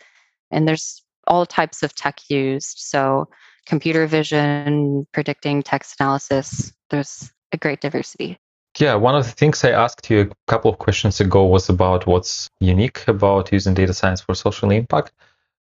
[0.51, 2.77] and there's all types of tech used.
[2.77, 3.29] So,
[3.65, 8.37] computer vision, predicting text analysis, there's a great diversity.
[8.81, 12.07] Yeah, one of the things I asked you a couple of questions ago was about
[12.07, 15.11] what's unique about using data science for social impact.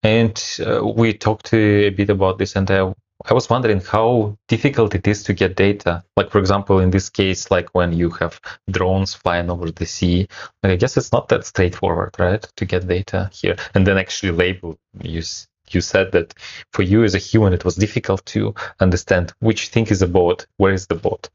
[0.02, 2.92] And uh, we talked a bit about this, and I,
[3.26, 6.04] I was wondering how difficult it is to get data.
[6.18, 10.28] Like, for example, in this case, like when you have drones flying over the sea,
[10.64, 14.80] I guess it's not that straightforward, right, to get data here and then actually label.
[15.04, 15.22] You
[15.70, 16.34] you said that
[16.72, 20.48] for you as a human, it was difficult to understand which thing is a boat
[20.58, 21.30] where is the boat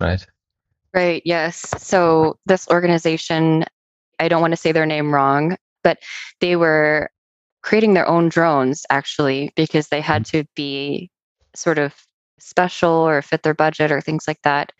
[0.00, 0.26] right?
[0.94, 1.58] Right, yes.
[1.78, 3.64] So this organization,
[4.20, 5.98] I don't want to say their name wrong, but
[6.40, 7.10] they were
[7.62, 10.38] creating their own drones actually because they had mm-hmm.
[10.42, 11.10] to be
[11.56, 11.94] sort of
[12.38, 14.70] special or fit their budget or things like that.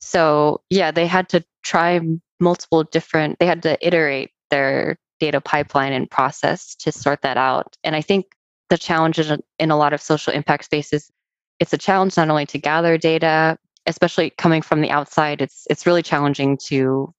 [0.00, 1.98] So, yeah, they had to try
[2.40, 7.76] multiple different, they had to iterate their data pipeline and process to sort that out.
[7.84, 8.26] And I think
[8.68, 9.18] the challenge
[9.58, 11.10] in a lot of social impact spaces,
[11.58, 15.86] it's a challenge not only to gather data, especially coming from the outside, it's it's
[15.86, 17.12] really challenging to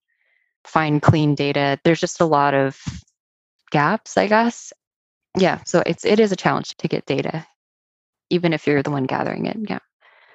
[0.64, 1.80] find clean data.
[1.84, 2.80] There's just a lot of
[3.72, 4.74] gaps, I guess.
[5.38, 7.46] Yeah, so it's it is a challenge to get data,
[8.30, 9.58] even if you're the one gathering it.
[9.68, 9.80] Yeah.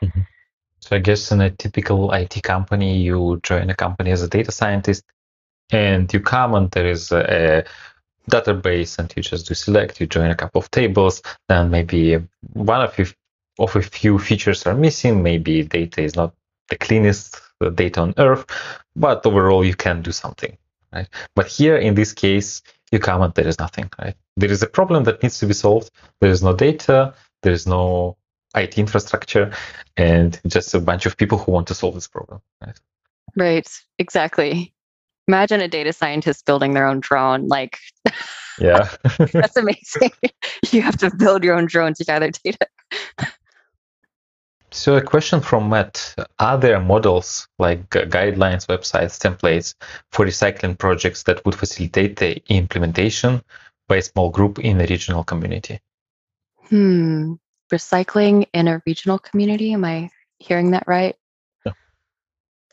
[0.03, 0.21] Mm-hmm.
[0.81, 4.53] So I guess in a typical IT company, you join a company as a data
[4.53, 5.05] scientist,
[5.71, 7.65] and you come and there is a,
[8.29, 10.01] a database, and you just do select.
[10.01, 12.19] You join a couple of tables, then maybe
[12.53, 13.07] one of you
[13.61, 15.23] of a few features are missing.
[15.23, 16.35] Maybe data is not
[16.69, 18.47] the cleanest uh, data on earth,
[18.97, 20.57] but overall you can do something,
[20.93, 21.09] right?
[21.37, 24.15] But here in this case, you comment there is nothing, right?
[24.37, 25.91] There is a problem that needs to be solved.
[26.21, 27.15] There is no data.
[27.43, 28.17] There is no
[28.57, 29.53] IT infrastructure,
[29.97, 32.79] and just a bunch of people who want to solve this problem, right?
[33.37, 33.69] Right.
[33.99, 34.75] Exactly.
[35.29, 37.47] Imagine a data scientist building their own drone.
[37.47, 37.79] Like,
[38.59, 38.89] yeah,
[39.33, 40.11] that's amazing.
[40.73, 42.67] you have to build your own drone to gather data.
[44.73, 49.75] So a question from Matt, are there models like guidelines, websites, templates
[50.13, 53.43] for recycling projects that would facilitate the implementation
[53.89, 55.81] by a small group in a regional community?
[56.69, 57.35] Hmm.
[57.73, 61.17] Recycling in a regional community, am I hearing that right?
[61.67, 61.73] Yeah.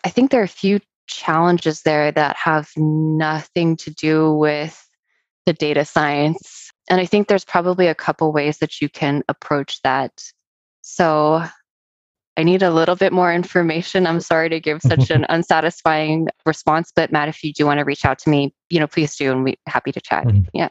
[0.03, 4.87] I think there are a few challenges there that have nothing to do with
[5.47, 6.71] the data science.
[6.89, 10.11] And I think there's probably a couple ways that you can approach that.
[10.81, 11.43] So
[12.37, 14.05] I need a little bit more information.
[14.05, 17.83] I'm sorry to give such an unsatisfying response, but Matt, if you do want to
[17.83, 20.25] reach out to me, you know, please do, and we're happy to chat.
[20.25, 20.43] Mm-hmm.
[20.53, 20.69] Yeah.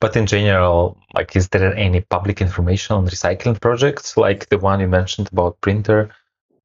[0.00, 4.80] But in general, like, is there any public information on recycling projects, like the one
[4.80, 6.10] you mentioned about printer,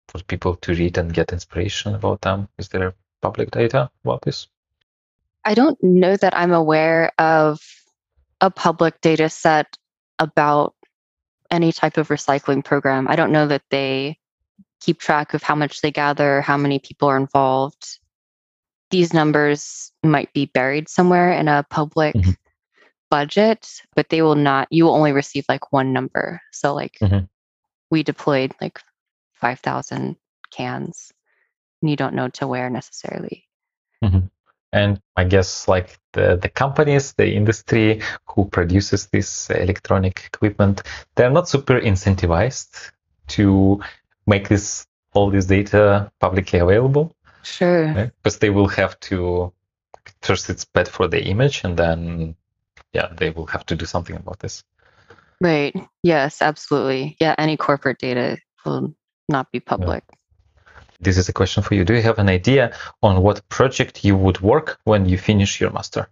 [0.07, 2.47] for people to read and get inspiration about them?
[2.57, 4.47] Is there public data about this?
[5.43, 7.59] I don't know that I'm aware of
[8.41, 9.77] a public data set
[10.19, 10.73] about
[11.51, 13.07] any type of recycling program.
[13.07, 14.17] I don't know that they
[14.81, 17.99] keep track of how much they gather, how many people are involved.
[18.89, 22.31] These numbers might be buried somewhere in a public mm-hmm.
[23.09, 26.41] budget, but they will not, you will only receive like one number.
[26.51, 27.25] So, like, mm-hmm.
[27.91, 28.79] we deployed like
[29.33, 30.15] 5,000
[30.51, 31.11] cans,
[31.81, 33.45] and you don't know to where necessarily.
[34.03, 34.27] Mm-hmm.
[34.73, 40.81] And I guess like the, the companies, the industry who produces this electronic equipment,
[41.15, 42.91] they're not super incentivized
[43.27, 43.79] to
[44.25, 47.15] make this all this data publicly available.
[47.43, 47.85] Sure.
[47.85, 48.11] Right?
[48.17, 49.53] Because they will have to
[50.21, 52.35] first it's bad for the image and then
[52.93, 54.63] yeah, they will have to do something about this.
[55.39, 55.75] Right.
[56.01, 57.15] Yes, absolutely.
[57.19, 58.95] Yeah, any corporate data will
[59.29, 60.03] not be public.
[60.09, 60.15] Yeah.
[60.99, 61.83] This is a question for you.
[61.83, 65.69] Do you have an idea on what project you would work when you finish your
[65.69, 66.09] master?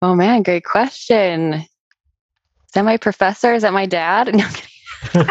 [0.00, 1.54] Oh man, great question.
[1.54, 3.54] Is that my professor?
[3.54, 4.34] Is that my dad?
[5.14, 5.24] No,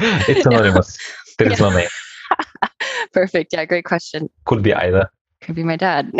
[0.28, 0.98] it's anonymous.
[1.40, 1.44] No.
[1.44, 1.88] There is no name.
[3.12, 3.52] Perfect.
[3.52, 4.28] Yeah, great question.
[4.44, 5.10] Could be either.
[5.40, 6.12] Could be my dad.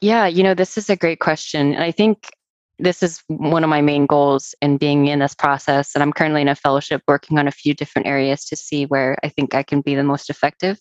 [0.00, 1.74] yeah, you know, this is a great question.
[1.74, 2.30] And I think
[2.78, 5.94] this is one of my main goals in being in this process.
[5.94, 9.16] And I'm currently in a fellowship working on a few different areas to see where
[9.22, 10.80] I think I can be the most effective.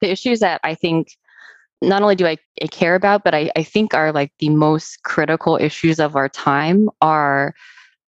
[0.00, 1.16] The issues that I think
[1.80, 5.02] not only do I, I care about, but I, I think are like the most
[5.02, 7.54] critical issues of our time are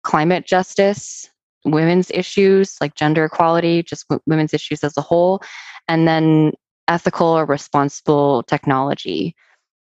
[0.04, 1.30] climate justice,
[1.66, 5.42] women's issues like gender equality, just w- women's issues as a whole,
[5.88, 6.52] and then
[6.88, 9.36] ethical or responsible technology.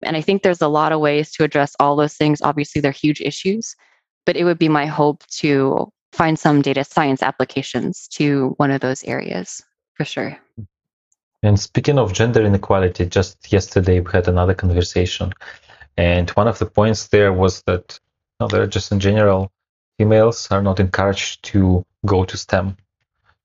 [0.03, 2.41] And I think there's a lot of ways to address all those things.
[2.41, 3.75] Obviously, they're huge issues,
[4.25, 8.81] but it would be my hope to find some data science applications to one of
[8.81, 9.61] those areas
[9.93, 10.37] for sure.
[11.43, 15.33] And speaking of gender inequality, just yesterday we had another conversation.
[15.97, 17.99] And one of the points there was that
[18.39, 19.51] you know, just in general,
[19.97, 22.77] females are not encouraged to go to STEM,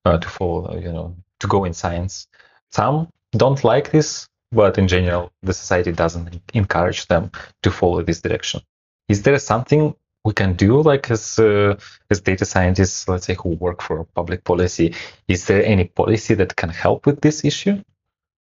[0.05, 2.27] uh, to follow, you know, to go in science.
[2.71, 7.31] Some don't like this but in general, the society doesn't encourage them
[7.63, 8.61] to follow this direction.
[9.09, 11.77] Is there something we can do, like as uh,
[12.11, 14.95] as data scientists, let's say, who work for public policy?
[15.29, 17.83] Is there any policy that can help with this issue?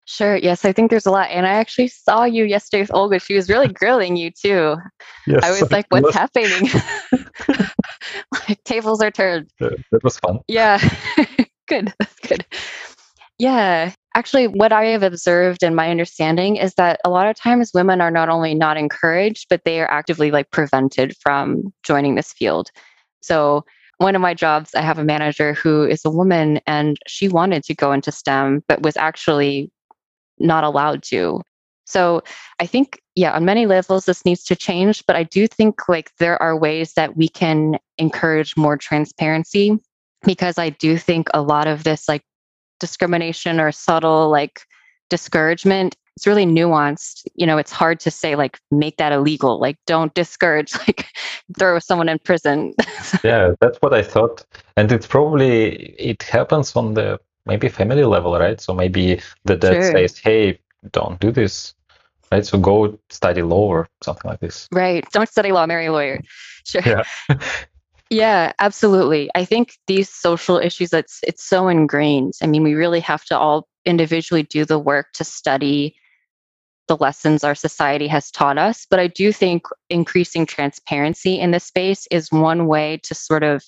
[0.06, 0.36] Sure.
[0.36, 1.30] Yes, I think there's a lot.
[1.30, 3.19] And I actually saw you yesterday with Olga.
[3.19, 4.76] She was really grilling you too.
[5.26, 6.69] Yes, I was like, what's happening?
[8.47, 9.50] like tables are turned.
[9.62, 10.39] Uh, that was fun.
[10.47, 10.80] Yeah.
[11.67, 11.93] good.
[12.00, 12.45] That's good.
[13.41, 13.91] Yeah.
[14.13, 17.99] Actually, what I have observed and my understanding is that a lot of times women
[17.99, 22.69] are not only not encouraged, but they are actively like prevented from joining this field.
[23.23, 23.65] So,
[23.97, 27.63] one of my jobs, I have a manager who is a woman and she wanted
[27.63, 29.71] to go into STEM, but was actually
[30.38, 31.41] not allowed to.
[31.86, 32.21] So,
[32.60, 36.12] I think, yeah, on many levels, this needs to change, but I do think like
[36.19, 39.80] there are ways that we can encourage more transparency
[40.23, 42.21] because I do think a lot of this like
[42.82, 44.63] discrimination or subtle like
[45.10, 47.26] discouragement it's really nuanced.
[47.36, 49.60] You know it's hard to say like make that illegal.
[49.60, 51.08] Like don't discourage like
[51.58, 52.74] throw someone in prison.
[53.24, 54.46] Yeah that's what i thought.
[54.78, 58.60] And it's probably it happens on the maybe family level right?
[58.60, 59.91] So maybe the dad sure.
[59.91, 60.60] says hey
[60.91, 61.74] don't do this
[62.32, 62.46] right?
[62.46, 64.67] So go study law or something like this.
[64.72, 65.06] Right.
[65.12, 66.20] Don't study law marry a lawyer.
[66.63, 66.84] Sure.
[66.86, 67.04] Yeah
[68.12, 69.29] Yeah, absolutely.
[69.35, 72.33] I think these social issues it's it's so ingrained.
[72.43, 75.95] I mean, we really have to all individually do the work to study
[76.89, 81.65] the lessons our society has taught us, but I do think increasing transparency in this
[81.65, 83.63] space is one way to sort of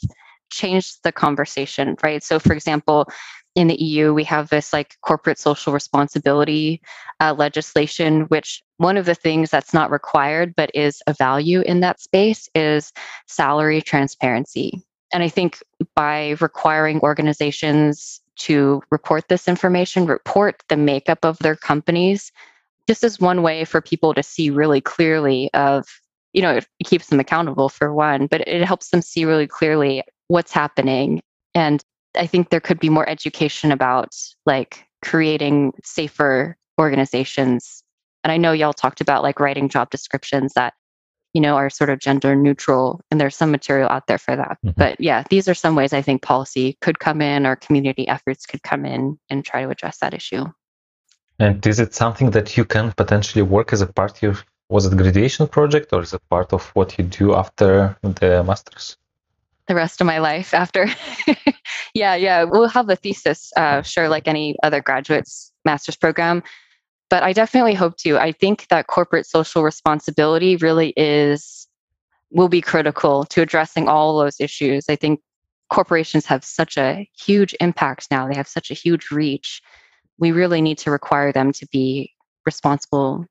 [0.52, 2.24] change the conversation, right?
[2.24, 3.08] So for example,
[3.56, 6.82] in the EU, we have this like corporate social responsibility
[7.20, 11.82] uh, legislation, which one of the things that's not required but is a value in
[11.82, 12.92] that space is
[13.28, 14.82] salary transparency.
[15.14, 15.60] And I think
[15.96, 22.32] by requiring organizations to report this information, report the makeup of their companies,
[22.88, 25.88] this is one way for people to see really clearly of
[26.34, 30.04] you know it keeps them accountable for one but it helps them see really clearly
[30.28, 31.22] what's happening
[31.54, 31.84] and
[32.16, 37.84] I think there could be more education about like creating safer organizations.
[38.24, 40.74] And I know y'all talked about like writing job descriptions that,
[41.34, 44.58] you know, are sort of gender neutral and there's some material out there for that.
[44.66, 44.72] Mm-hmm.
[44.78, 48.46] But yeah, these are some ways I think policy could come in or community efforts
[48.46, 50.46] could come in and try to address that issue.
[51.40, 54.98] And is it something that you can potentially work as a part of was it
[54.98, 58.98] graduation project or is it part of what you do after the masters?
[59.68, 60.88] The rest of my life after.
[61.94, 62.44] yeah, yeah.
[62.44, 66.44] We'll have a thesis, uh, sure, like any other graduates master's program.
[67.10, 68.18] But I definitely hope to.
[68.18, 71.68] I think that corporate social responsibility really is
[72.32, 74.86] will be critical to addressing all those issues.
[74.90, 75.22] I think
[75.70, 78.28] corporations have such a huge impact now.
[78.28, 79.62] They have such a huge reach.
[80.18, 82.12] We really need to require them to be
[82.46, 83.28] responsible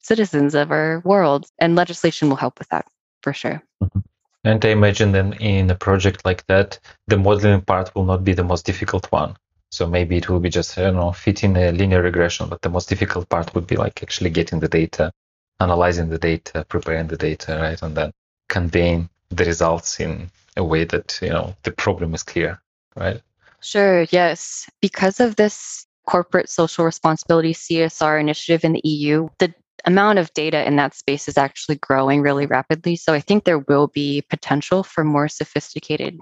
[0.00, 2.86] citizens of our world, and legislation will help with that
[3.22, 3.62] for sure.
[3.82, 4.00] Mm-hmm.
[4.46, 6.78] And I imagine then in a project like that,
[7.08, 9.36] the modeling part will not be the most difficult one.
[9.72, 12.70] So maybe it will be just, I don't know, fitting a linear regression, but the
[12.70, 15.12] most difficult part would be like actually getting the data,
[15.58, 17.82] analyzing the data, preparing the data, right?
[17.82, 18.12] And then
[18.48, 22.62] conveying the results in a way that, you know, the problem is clear,
[22.94, 23.20] right?
[23.60, 24.70] Sure, yes.
[24.80, 29.52] Because of this corporate social responsibility CSR initiative in the EU, the
[29.86, 32.96] amount of data in that space is actually growing really rapidly.
[32.96, 36.18] So I think there will be potential for more sophisticated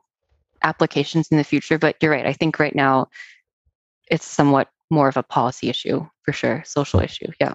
[0.63, 1.79] applications in the future.
[1.79, 2.27] But you're right.
[2.27, 3.09] I think right now
[4.11, 7.05] it's somewhat more of a policy issue for sure, social hmm.
[7.05, 7.33] issue.
[7.41, 7.55] Yeah.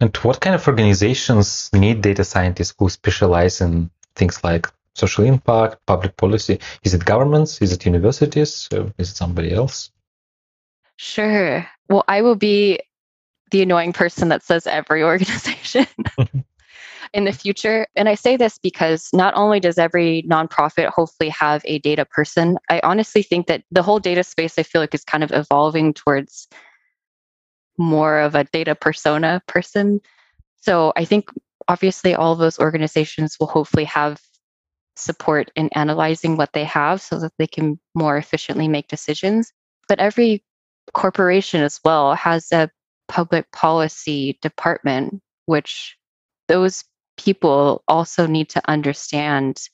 [0.00, 5.86] And what kind of organizations need data scientists who specialize in things like social impact,
[5.86, 6.58] public policy?
[6.82, 7.62] Is it governments?
[7.62, 8.68] Is it universities?
[8.72, 9.92] Or is it somebody else?
[10.96, 11.66] Sure.
[11.88, 12.80] Well, I will be
[13.52, 15.86] the annoying person that says every organization
[17.14, 17.86] in the future.
[17.94, 22.58] And I say this because not only does every nonprofit hopefully have a data person,
[22.68, 25.94] I honestly think that the whole data space, I feel like, is kind of evolving
[25.94, 26.48] towards
[27.78, 30.00] more of a data persona person.
[30.56, 31.30] So I think
[31.68, 34.20] obviously all of those organizations will hopefully have
[34.96, 39.52] support in analyzing what they have so that they can more efficiently make decisions.
[39.88, 40.44] But every
[40.92, 42.70] corporation as well has a
[43.12, 45.98] public policy department, which
[46.48, 46.82] those
[47.18, 49.68] people also need to understand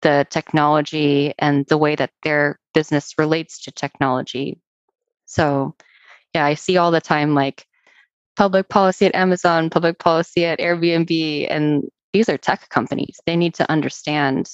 [0.00, 4.58] the technology and the way that their business relates to technology.
[5.26, 5.76] So,
[6.34, 7.66] yeah, I see all the time like
[8.36, 13.20] public policy at Amazon, public policy at Airbnb, and these are tech companies.
[13.26, 14.48] They need to understand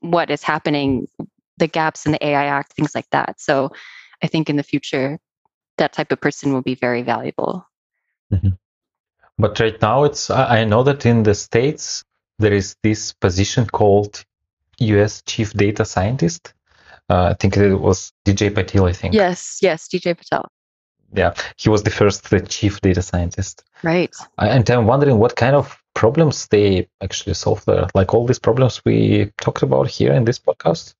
[0.00, 1.06] what is happening,
[1.58, 3.40] the gaps in the AI Act, things like that.
[3.40, 3.70] So,
[4.20, 5.20] I think in the future,
[5.78, 7.66] that type of person will be very valuable.
[8.32, 8.50] Mm-hmm.
[9.38, 12.04] But right now, it's I know that in the states
[12.38, 14.24] there is this position called
[14.78, 15.22] U.S.
[15.22, 16.54] Chief Data Scientist.
[17.08, 18.88] Uh, I think it was DJ Patil.
[18.88, 19.14] I think.
[19.14, 20.50] Yes, yes, DJ Patel.
[21.14, 23.64] Yeah, he was the first the chief data scientist.
[23.82, 24.14] Right.
[24.38, 28.84] And I'm wondering what kind of problems they actually solve there, like all these problems
[28.84, 30.94] we talked about here in this podcast.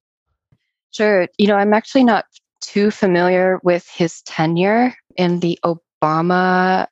[0.92, 1.28] Sure.
[1.38, 2.24] You know, I'm actually not
[2.76, 6.86] too familiar with his tenure in the Obama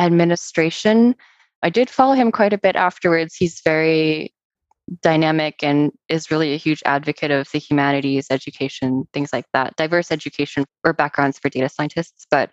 [0.00, 1.14] administration.
[1.62, 3.36] I did follow him quite a bit afterwards.
[3.36, 4.34] He's very
[5.00, 10.10] dynamic and is really a huge advocate of the humanities, education, things like that, diverse
[10.10, 12.26] education or backgrounds for data scientists.
[12.32, 12.52] But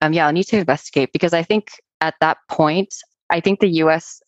[0.00, 1.68] um, yeah, I'll need to investigate because I think
[2.00, 2.94] at that point,
[3.28, 4.22] I think the US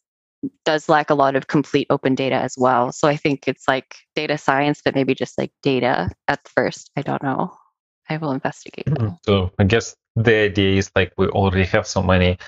[0.66, 2.92] does lack a lot of complete open data as well.
[2.92, 6.90] So I think it's like data science, but maybe just like data at first.
[6.98, 7.50] I don't know.
[8.08, 8.86] I will investigate.
[8.86, 9.14] Mm-hmm.
[9.22, 12.38] So I guess the idea is like we already have so many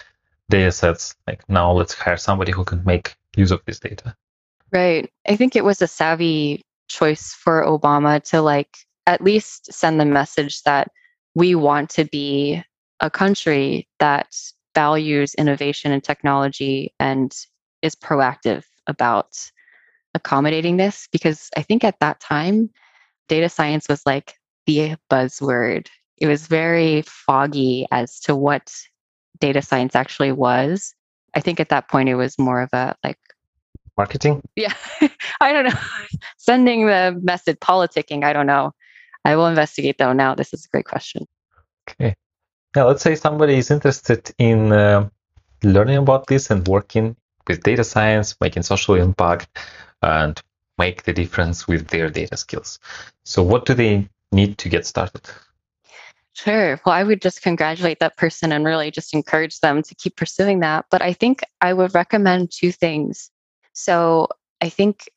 [0.48, 1.14] data sets.
[1.26, 4.16] Like now let's hire somebody who can make use of this data.
[4.72, 5.10] Right.
[5.28, 8.76] I think it was a savvy choice for Obama to like
[9.06, 10.90] at least send the message that
[11.34, 12.62] we want to be
[13.00, 14.34] a country that
[14.74, 17.34] values innovation and technology and
[17.82, 19.50] is proactive about
[20.14, 22.70] accommodating this because I think at that time
[23.28, 24.34] data science was like
[24.66, 25.88] the buzzword.
[26.18, 28.72] It was very foggy as to what
[29.38, 30.94] data science actually was.
[31.34, 33.18] I think at that point it was more of a like
[33.96, 34.42] marketing.
[34.56, 34.72] Yeah.
[35.40, 35.80] I don't know.
[36.38, 38.72] Sending the message politicking, I don't know.
[39.24, 40.34] I will investigate though now.
[40.34, 41.26] This is a great question.
[41.88, 42.14] Okay.
[42.74, 45.08] Now, let's say somebody is interested in uh,
[45.62, 47.16] learning about this and working
[47.48, 49.48] with data science, making social impact,
[50.02, 50.40] and
[50.78, 52.78] make the difference with their data skills.
[53.24, 55.22] So, what do they need to get started?
[56.34, 56.78] Sure.
[56.84, 60.60] Well, I would just congratulate that person and really just encourage them to keep pursuing
[60.60, 60.84] that.
[60.90, 63.30] But I think I would recommend two things.
[63.72, 64.28] So
[64.60, 65.08] I think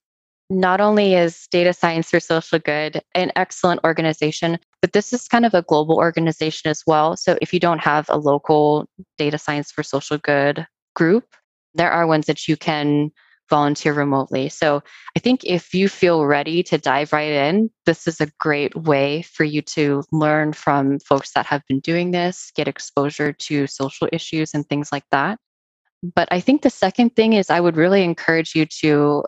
[0.49, 5.45] not only is data science for social good an excellent organization, but this is kind
[5.45, 7.17] of a global organization as well.
[7.17, 10.65] So if you don't have a local data science for social good
[10.95, 11.35] group,
[11.75, 13.11] there are ones that you can
[13.49, 14.49] volunteer remotely.
[14.49, 14.83] So
[15.15, 19.23] I think if you feel ready to dive right in, this is a great way
[19.23, 24.07] for you to learn from folks that have been doing this, get exposure to social
[24.11, 25.39] issues and things like that.
[26.03, 29.23] But I think the second thing is I would really encourage you to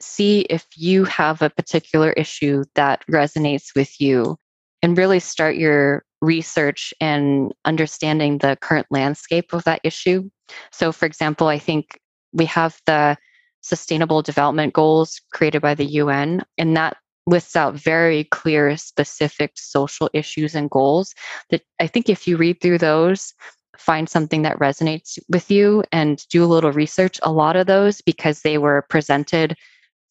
[0.00, 4.36] see if you have a particular issue that resonates with you
[4.82, 10.28] and really start your research and understanding the current landscape of that issue.
[10.72, 11.98] So, for example, I think
[12.32, 13.16] we have the
[13.62, 16.96] Sustainable Development Goals created by the UN, and that
[17.26, 21.14] lists out very clear, specific social issues and goals
[21.50, 23.34] that I think if you read through those,
[23.76, 27.18] find something that resonates with you and do a little research.
[27.22, 29.56] A lot of those, because they were presented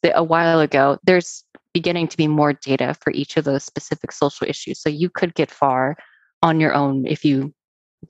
[0.04, 1.44] a while ago, there's
[1.74, 4.80] beginning to be more data for each of those specific social issues.
[4.82, 5.98] So you could get far
[6.42, 7.54] on your own if you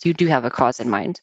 [0.03, 1.19] you do have a cause in mind.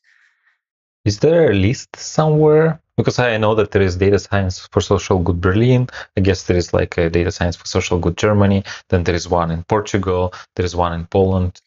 [1.04, 2.80] Is there a list somewhere?
[2.96, 5.88] Because I know that there is data science for social good Berlin.
[6.16, 8.64] I guess there is like a data science for social good Germany.
[8.88, 10.32] Then there is one in Portugal.
[10.54, 11.60] There is one in Poland.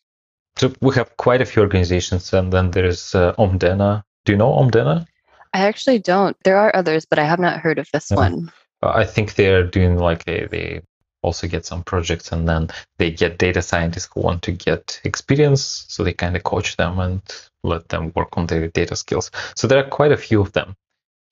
[0.57, 4.03] So we have quite a few organizations, and then there is uh, Omdena.
[4.25, 5.05] Do you know Omdena?
[5.53, 6.35] I actually don't.
[6.43, 8.17] There are others, but I have not heard of this yeah.
[8.17, 8.51] one.
[8.81, 10.81] I think they're doing like a, they
[11.21, 15.85] also get some projects and then they get data scientists who want to get experience.
[15.89, 17.21] So they kind of coach them and
[17.63, 19.31] let them work on their data skills.
[19.55, 20.75] So there are quite a few of them.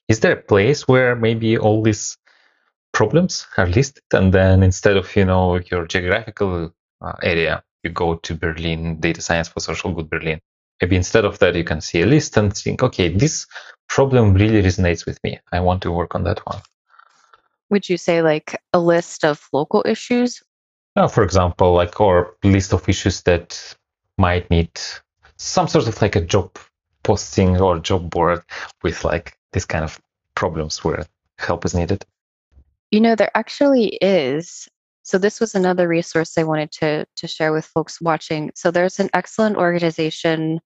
[0.07, 2.17] Is there a place where maybe all these
[2.93, 8.15] problems are listed and then instead of, you know, your geographical uh, area, you go
[8.15, 10.39] to Berlin, data science for social good Berlin.
[10.81, 13.47] Maybe instead of that, you can see a list and think, okay, this
[13.89, 15.39] problem really resonates with me.
[15.51, 16.61] I want to work on that one
[17.69, 20.41] would you say like a list of local issues?
[20.95, 23.75] Uh, for example, like or list of issues that
[24.17, 24.71] might need
[25.37, 26.57] some sort of like a job
[27.03, 28.41] posting or job board
[28.83, 29.99] with like this kind of
[30.35, 31.05] problems where
[31.39, 32.05] help is needed.
[32.91, 34.67] You know, there actually is.
[35.03, 38.51] So this was another resource I wanted to to share with folks watching.
[38.55, 40.59] So there's an excellent organization.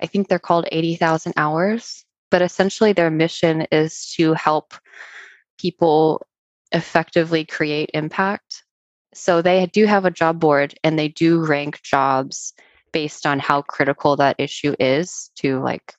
[0.00, 4.74] I think they're called 80,000 hours, but essentially their mission is to help
[5.58, 6.26] people
[6.72, 8.64] effectively create impact.
[9.14, 12.54] So they do have a job board and they do rank jobs
[12.92, 15.94] based on how critical that issue is to like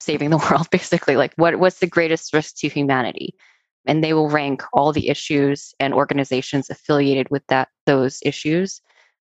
[0.00, 3.34] saving the world basically like what what's the greatest risk to humanity
[3.86, 8.80] and they will rank all the issues and organizations affiliated with that those issues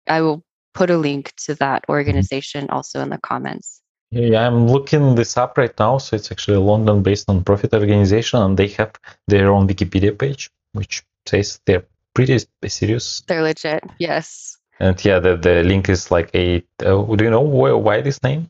[0.09, 0.45] i will
[0.75, 3.83] put a link to that organization also in the comments
[4.15, 5.99] yeah, I'm looking this up right now.
[5.99, 8.93] So it's actually a London-based non-profit organization, and they have
[9.27, 13.23] their own Wikipedia page, which says they're pretty serious.
[13.27, 13.83] They're legit.
[13.99, 14.57] Yes.
[14.79, 16.63] And yeah, the, the link is like a.
[16.85, 18.49] Uh, do you know why, why this name?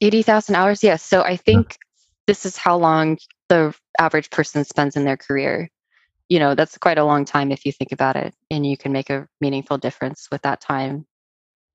[0.00, 0.82] Eighty thousand hours.
[0.82, 1.02] Yes.
[1.02, 1.76] So I think
[2.26, 3.18] this is how long
[3.48, 5.70] the average person spends in their career.
[6.28, 8.92] You know, that's quite a long time if you think about it, and you can
[8.92, 11.06] make a meaningful difference with that time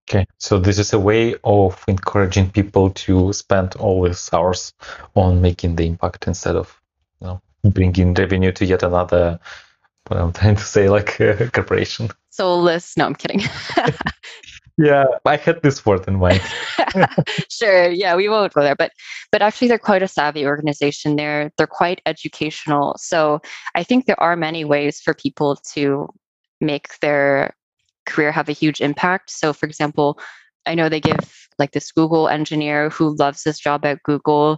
[0.09, 4.74] Okay, so this is a way of encouraging people to spend all these hours
[5.15, 6.80] on making the impact instead of,
[7.21, 9.39] you know, bringing revenue to yet another.
[10.07, 12.09] What I'm trying to say, like a corporation.
[12.30, 12.97] Soulless.
[12.97, 13.43] No, I'm kidding.
[14.78, 16.41] yeah, I had this word in mind.
[17.49, 17.89] sure.
[17.91, 18.91] Yeah, we won't go there, but
[19.32, 21.15] but actually, they're quite a savvy organization.
[21.15, 22.95] They're they're quite educational.
[22.97, 23.41] So
[23.76, 26.09] I think there are many ways for people to
[26.59, 27.55] make their
[28.05, 29.30] career have a huge impact.
[29.30, 30.19] So, for example,
[30.65, 34.57] I know they give like this Google engineer who loves his job at Google,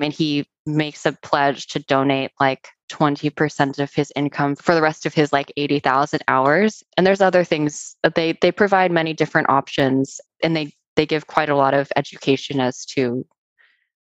[0.00, 5.06] and he makes a pledge to donate like 20% of his income for the rest
[5.06, 6.82] of his like 80,000 hours.
[6.96, 11.48] And there's other things they they provide many different options and they they give quite
[11.48, 13.26] a lot of education as to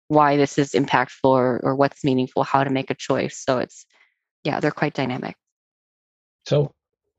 [0.08, 3.38] why this is impactful or, or what's meaningful, how to make a choice.
[3.38, 3.86] So it's
[4.44, 5.36] yeah, they're quite dynamic.
[6.46, 6.72] So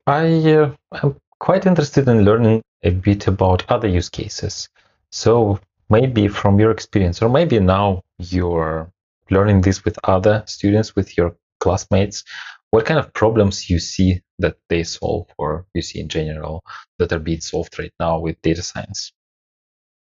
[0.05, 0.71] I uh,
[1.03, 4.69] am quite interested in learning a bit about other use cases.
[5.09, 8.91] So maybe from your experience, or maybe now you're
[9.29, 12.23] learning this with other students, with your classmates,
[12.71, 16.63] what kind of problems you see that they solve or you see in general
[16.99, 19.13] that are being solved right now with data science?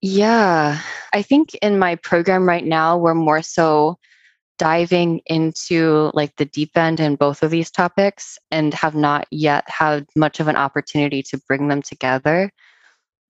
[0.00, 0.80] Yeah,
[1.12, 3.98] I think in my program right now, we're more so
[4.58, 9.64] diving into like the deep end in both of these topics and have not yet
[9.68, 12.50] had much of an opportunity to bring them together.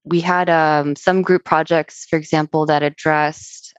[0.05, 3.75] We had um, some group projects, for example, that addressed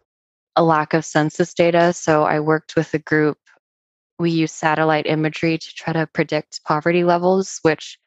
[0.56, 1.94] a lack of census data.
[1.94, 3.38] So I worked with a group
[4.20, 8.00] we use satellite imagery to try to predict poverty levels, which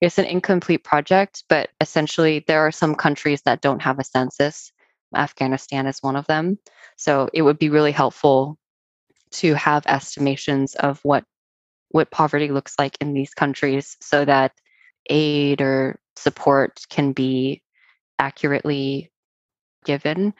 [0.00, 4.72] is an incomplete project, but essentially there are some countries that don't have a census.
[5.16, 6.58] Afghanistan is one of them.
[6.96, 8.58] So it would be really helpful
[9.32, 11.24] to have estimations of what
[11.90, 14.52] what poverty looks like in these countries so that
[15.10, 17.62] aid or support can be
[18.18, 19.12] accurately
[19.84, 20.34] given.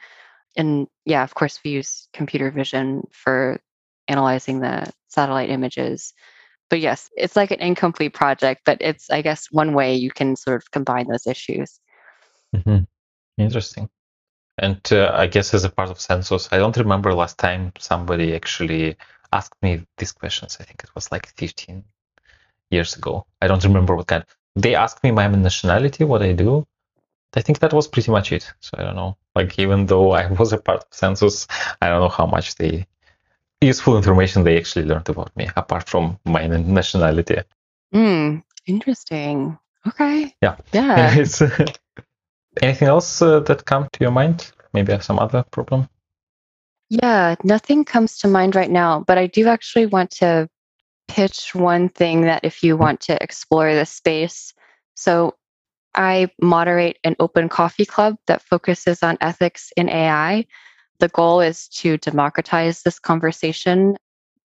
[0.57, 3.59] And yeah, of course, we use computer vision for
[4.07, 6.13] analyzing the satellite images.
[6.69, 10.35] But yes, it's like an incomplete project, but it's, I guess, one way you can
[10.35, 11.79] sort of combine those issues.
[12.55, 12.83] Mm-hmm.
[13.37, 13.89] Interesting.
[14.57, 18.33] And uh, I guess as a part of census, I don't remember last time somebody
[18.33, 18.95] actually
[19.33, 20.57] asked me these questions.
[20.59, 21.83] I think it was like 15
[22.71, 23.25] years ago.
[23.41, 24.23] I don't remember what kind.
[24.55, 26.65] They asked me my nationality, what I do.
[27.33, 28.51] I think that was pretty much it.
[28.59, 29.17] So I don't know.
[29.35, 31.47] Like even though I was a part of census,
[31.81, 32.85] I don't know how much they
[33.61, 37.39] useful information they actually learned about me apart from my nationality.
[37.91, 38.37] Hmm.
[38.67, 39.57] Interesting.
[39.87, 40.35] Okay.
[40.41, 40.57] Yeah.
[40.73, 41.23] Yeah.
[42.61, 44.51] anything else uh, that come to your mind?
[44.73, 45.89] Maybe have some other problem.
[46.89, 50.47] Yeah, nothing comes to mind right now, but I do actually want to
[51.07, 54.53] pitch one thing that if you want to explore this space.
[54.95, 55.35] So
[55.95, 60.45] I moderate an open coffee club that focuses on ethics in AI.
[60.99, 63.95] The goal is to democratize this conversation.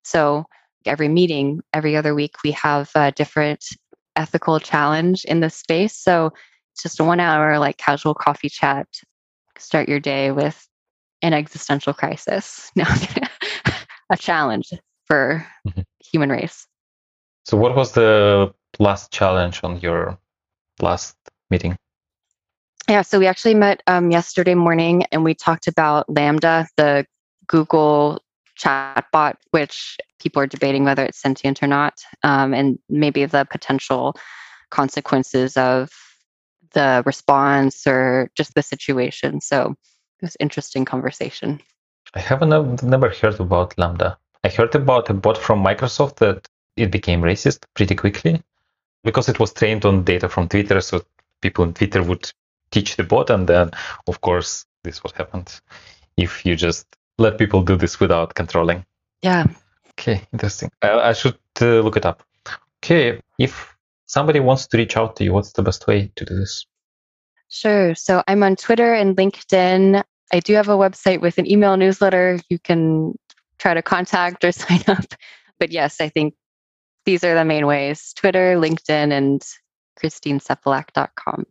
[0.05, 0.45] So
[0.87, 3.65] every meeting, every other week, we have a different
[4.17, 5.97] ethical challenge in the space.
[5.97, 6.33] So
[6.73, 8.87] it's just a one hour, like casual coffee chat.
[9.59, 10.67] Start your day with
[11.23, 12.71] an existential crisis.
[12.77, 12.85] No,
[14.11, 14.73] a challenge
[15.07, 15.83] for mm-hmm.
[16.13, 16.67] human race.
[17.45, 20.19] So, what was the last challenge on your
[20.81, 21.17] last
[21.51, 21.77] meeting?
[22.89, 27.07] Yeah, so we actually met um, yesterday morning and we talked about LaMDA, the
[27.47, 28.23] Google
[28.59, 34.17] chatbot, which people are debating whether it's sentient or not, um, and maybe the potential
[34.71, 35.91] consequences of
[36.73, 39.41] the response or just the situation.
[39.41, 39.75] So
[40.21, 41.61] it was interesting conversation.
[42.15, 44.17] I haven't never heard about LaMDA.
[44.43, 48.43] I heard about a bot from Microsoft that it became racist pretty quickly
[49.05, 50.81] because it was trained on data from Twitter.
[50.81, 51.03] So
[51.41, 52.31] people on Twitter would
[52.71, 53.71] teach the bot, and then,
[54.07, 55.61] of course, this is what happened
[56.17, 56.87] if you just
[57.19, 58.85] let people do this without controlling.
[59.23, 59.47] Yeah.
[59.93, 60.71] Okay, interesting.
[60.83, 62.23] I, I should uh, look it up.
[62.83, 63.77] Okay, if
[64.07, 66.67] somebody wants to reach out to you, what's the best way to do this?
[67.49, 67.95] Sure.
[67.95, 70.03] So I'm on Twitter and LinkedIn.
[70.33, 73.15] I do have a website with an email newsletter you can
[73.59, 75.05] try to contact or sign up.
[75.59, 76.35] But yes, I think
[77.05, 79.43] these are the main ways Twitter, LinkedIn, and
[80.03, 81.47] christinecepalak.com.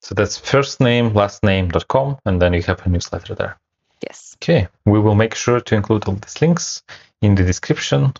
[0.00, 3.58] So that's first name, last name.com, and then you have a newsletter there.
[4.02, 4.36] Yes.
[4.42, 4.68] Okay.
[4.84, 6.82] We will make sure to include all these links
[7.22, 8.12] in the description.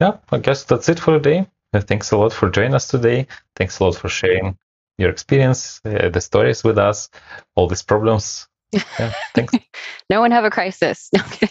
[0.00, 1.46] Yeah, I guess that's it for today.
[1.72, 3.26] Uh, thanks a lot for joining us today.
[3.56, 4.58] Thanks a lot for sharing
[4.98, 7.08] your experience, uh, the stories with us,
[7.54, 8.48] all these problems.
[8.98, 9.52] Yeah, thanks.
[10.10, 11.10] no one have a crisis.
[11.18, 11.50] Okay.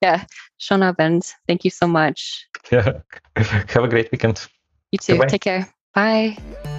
[0.00, 0.24] yeah.
[0.58, 2.46] Shona Bend, thank you so much.
[2.72, 3.00] Yeah.
[3.36, 4.46] have a great weekend.
[4.90, 5.12] You too.
[5.14, 5.26] Goodbye.
[5.26, 5.68] Take care.
[5.94, 6.73] Bye.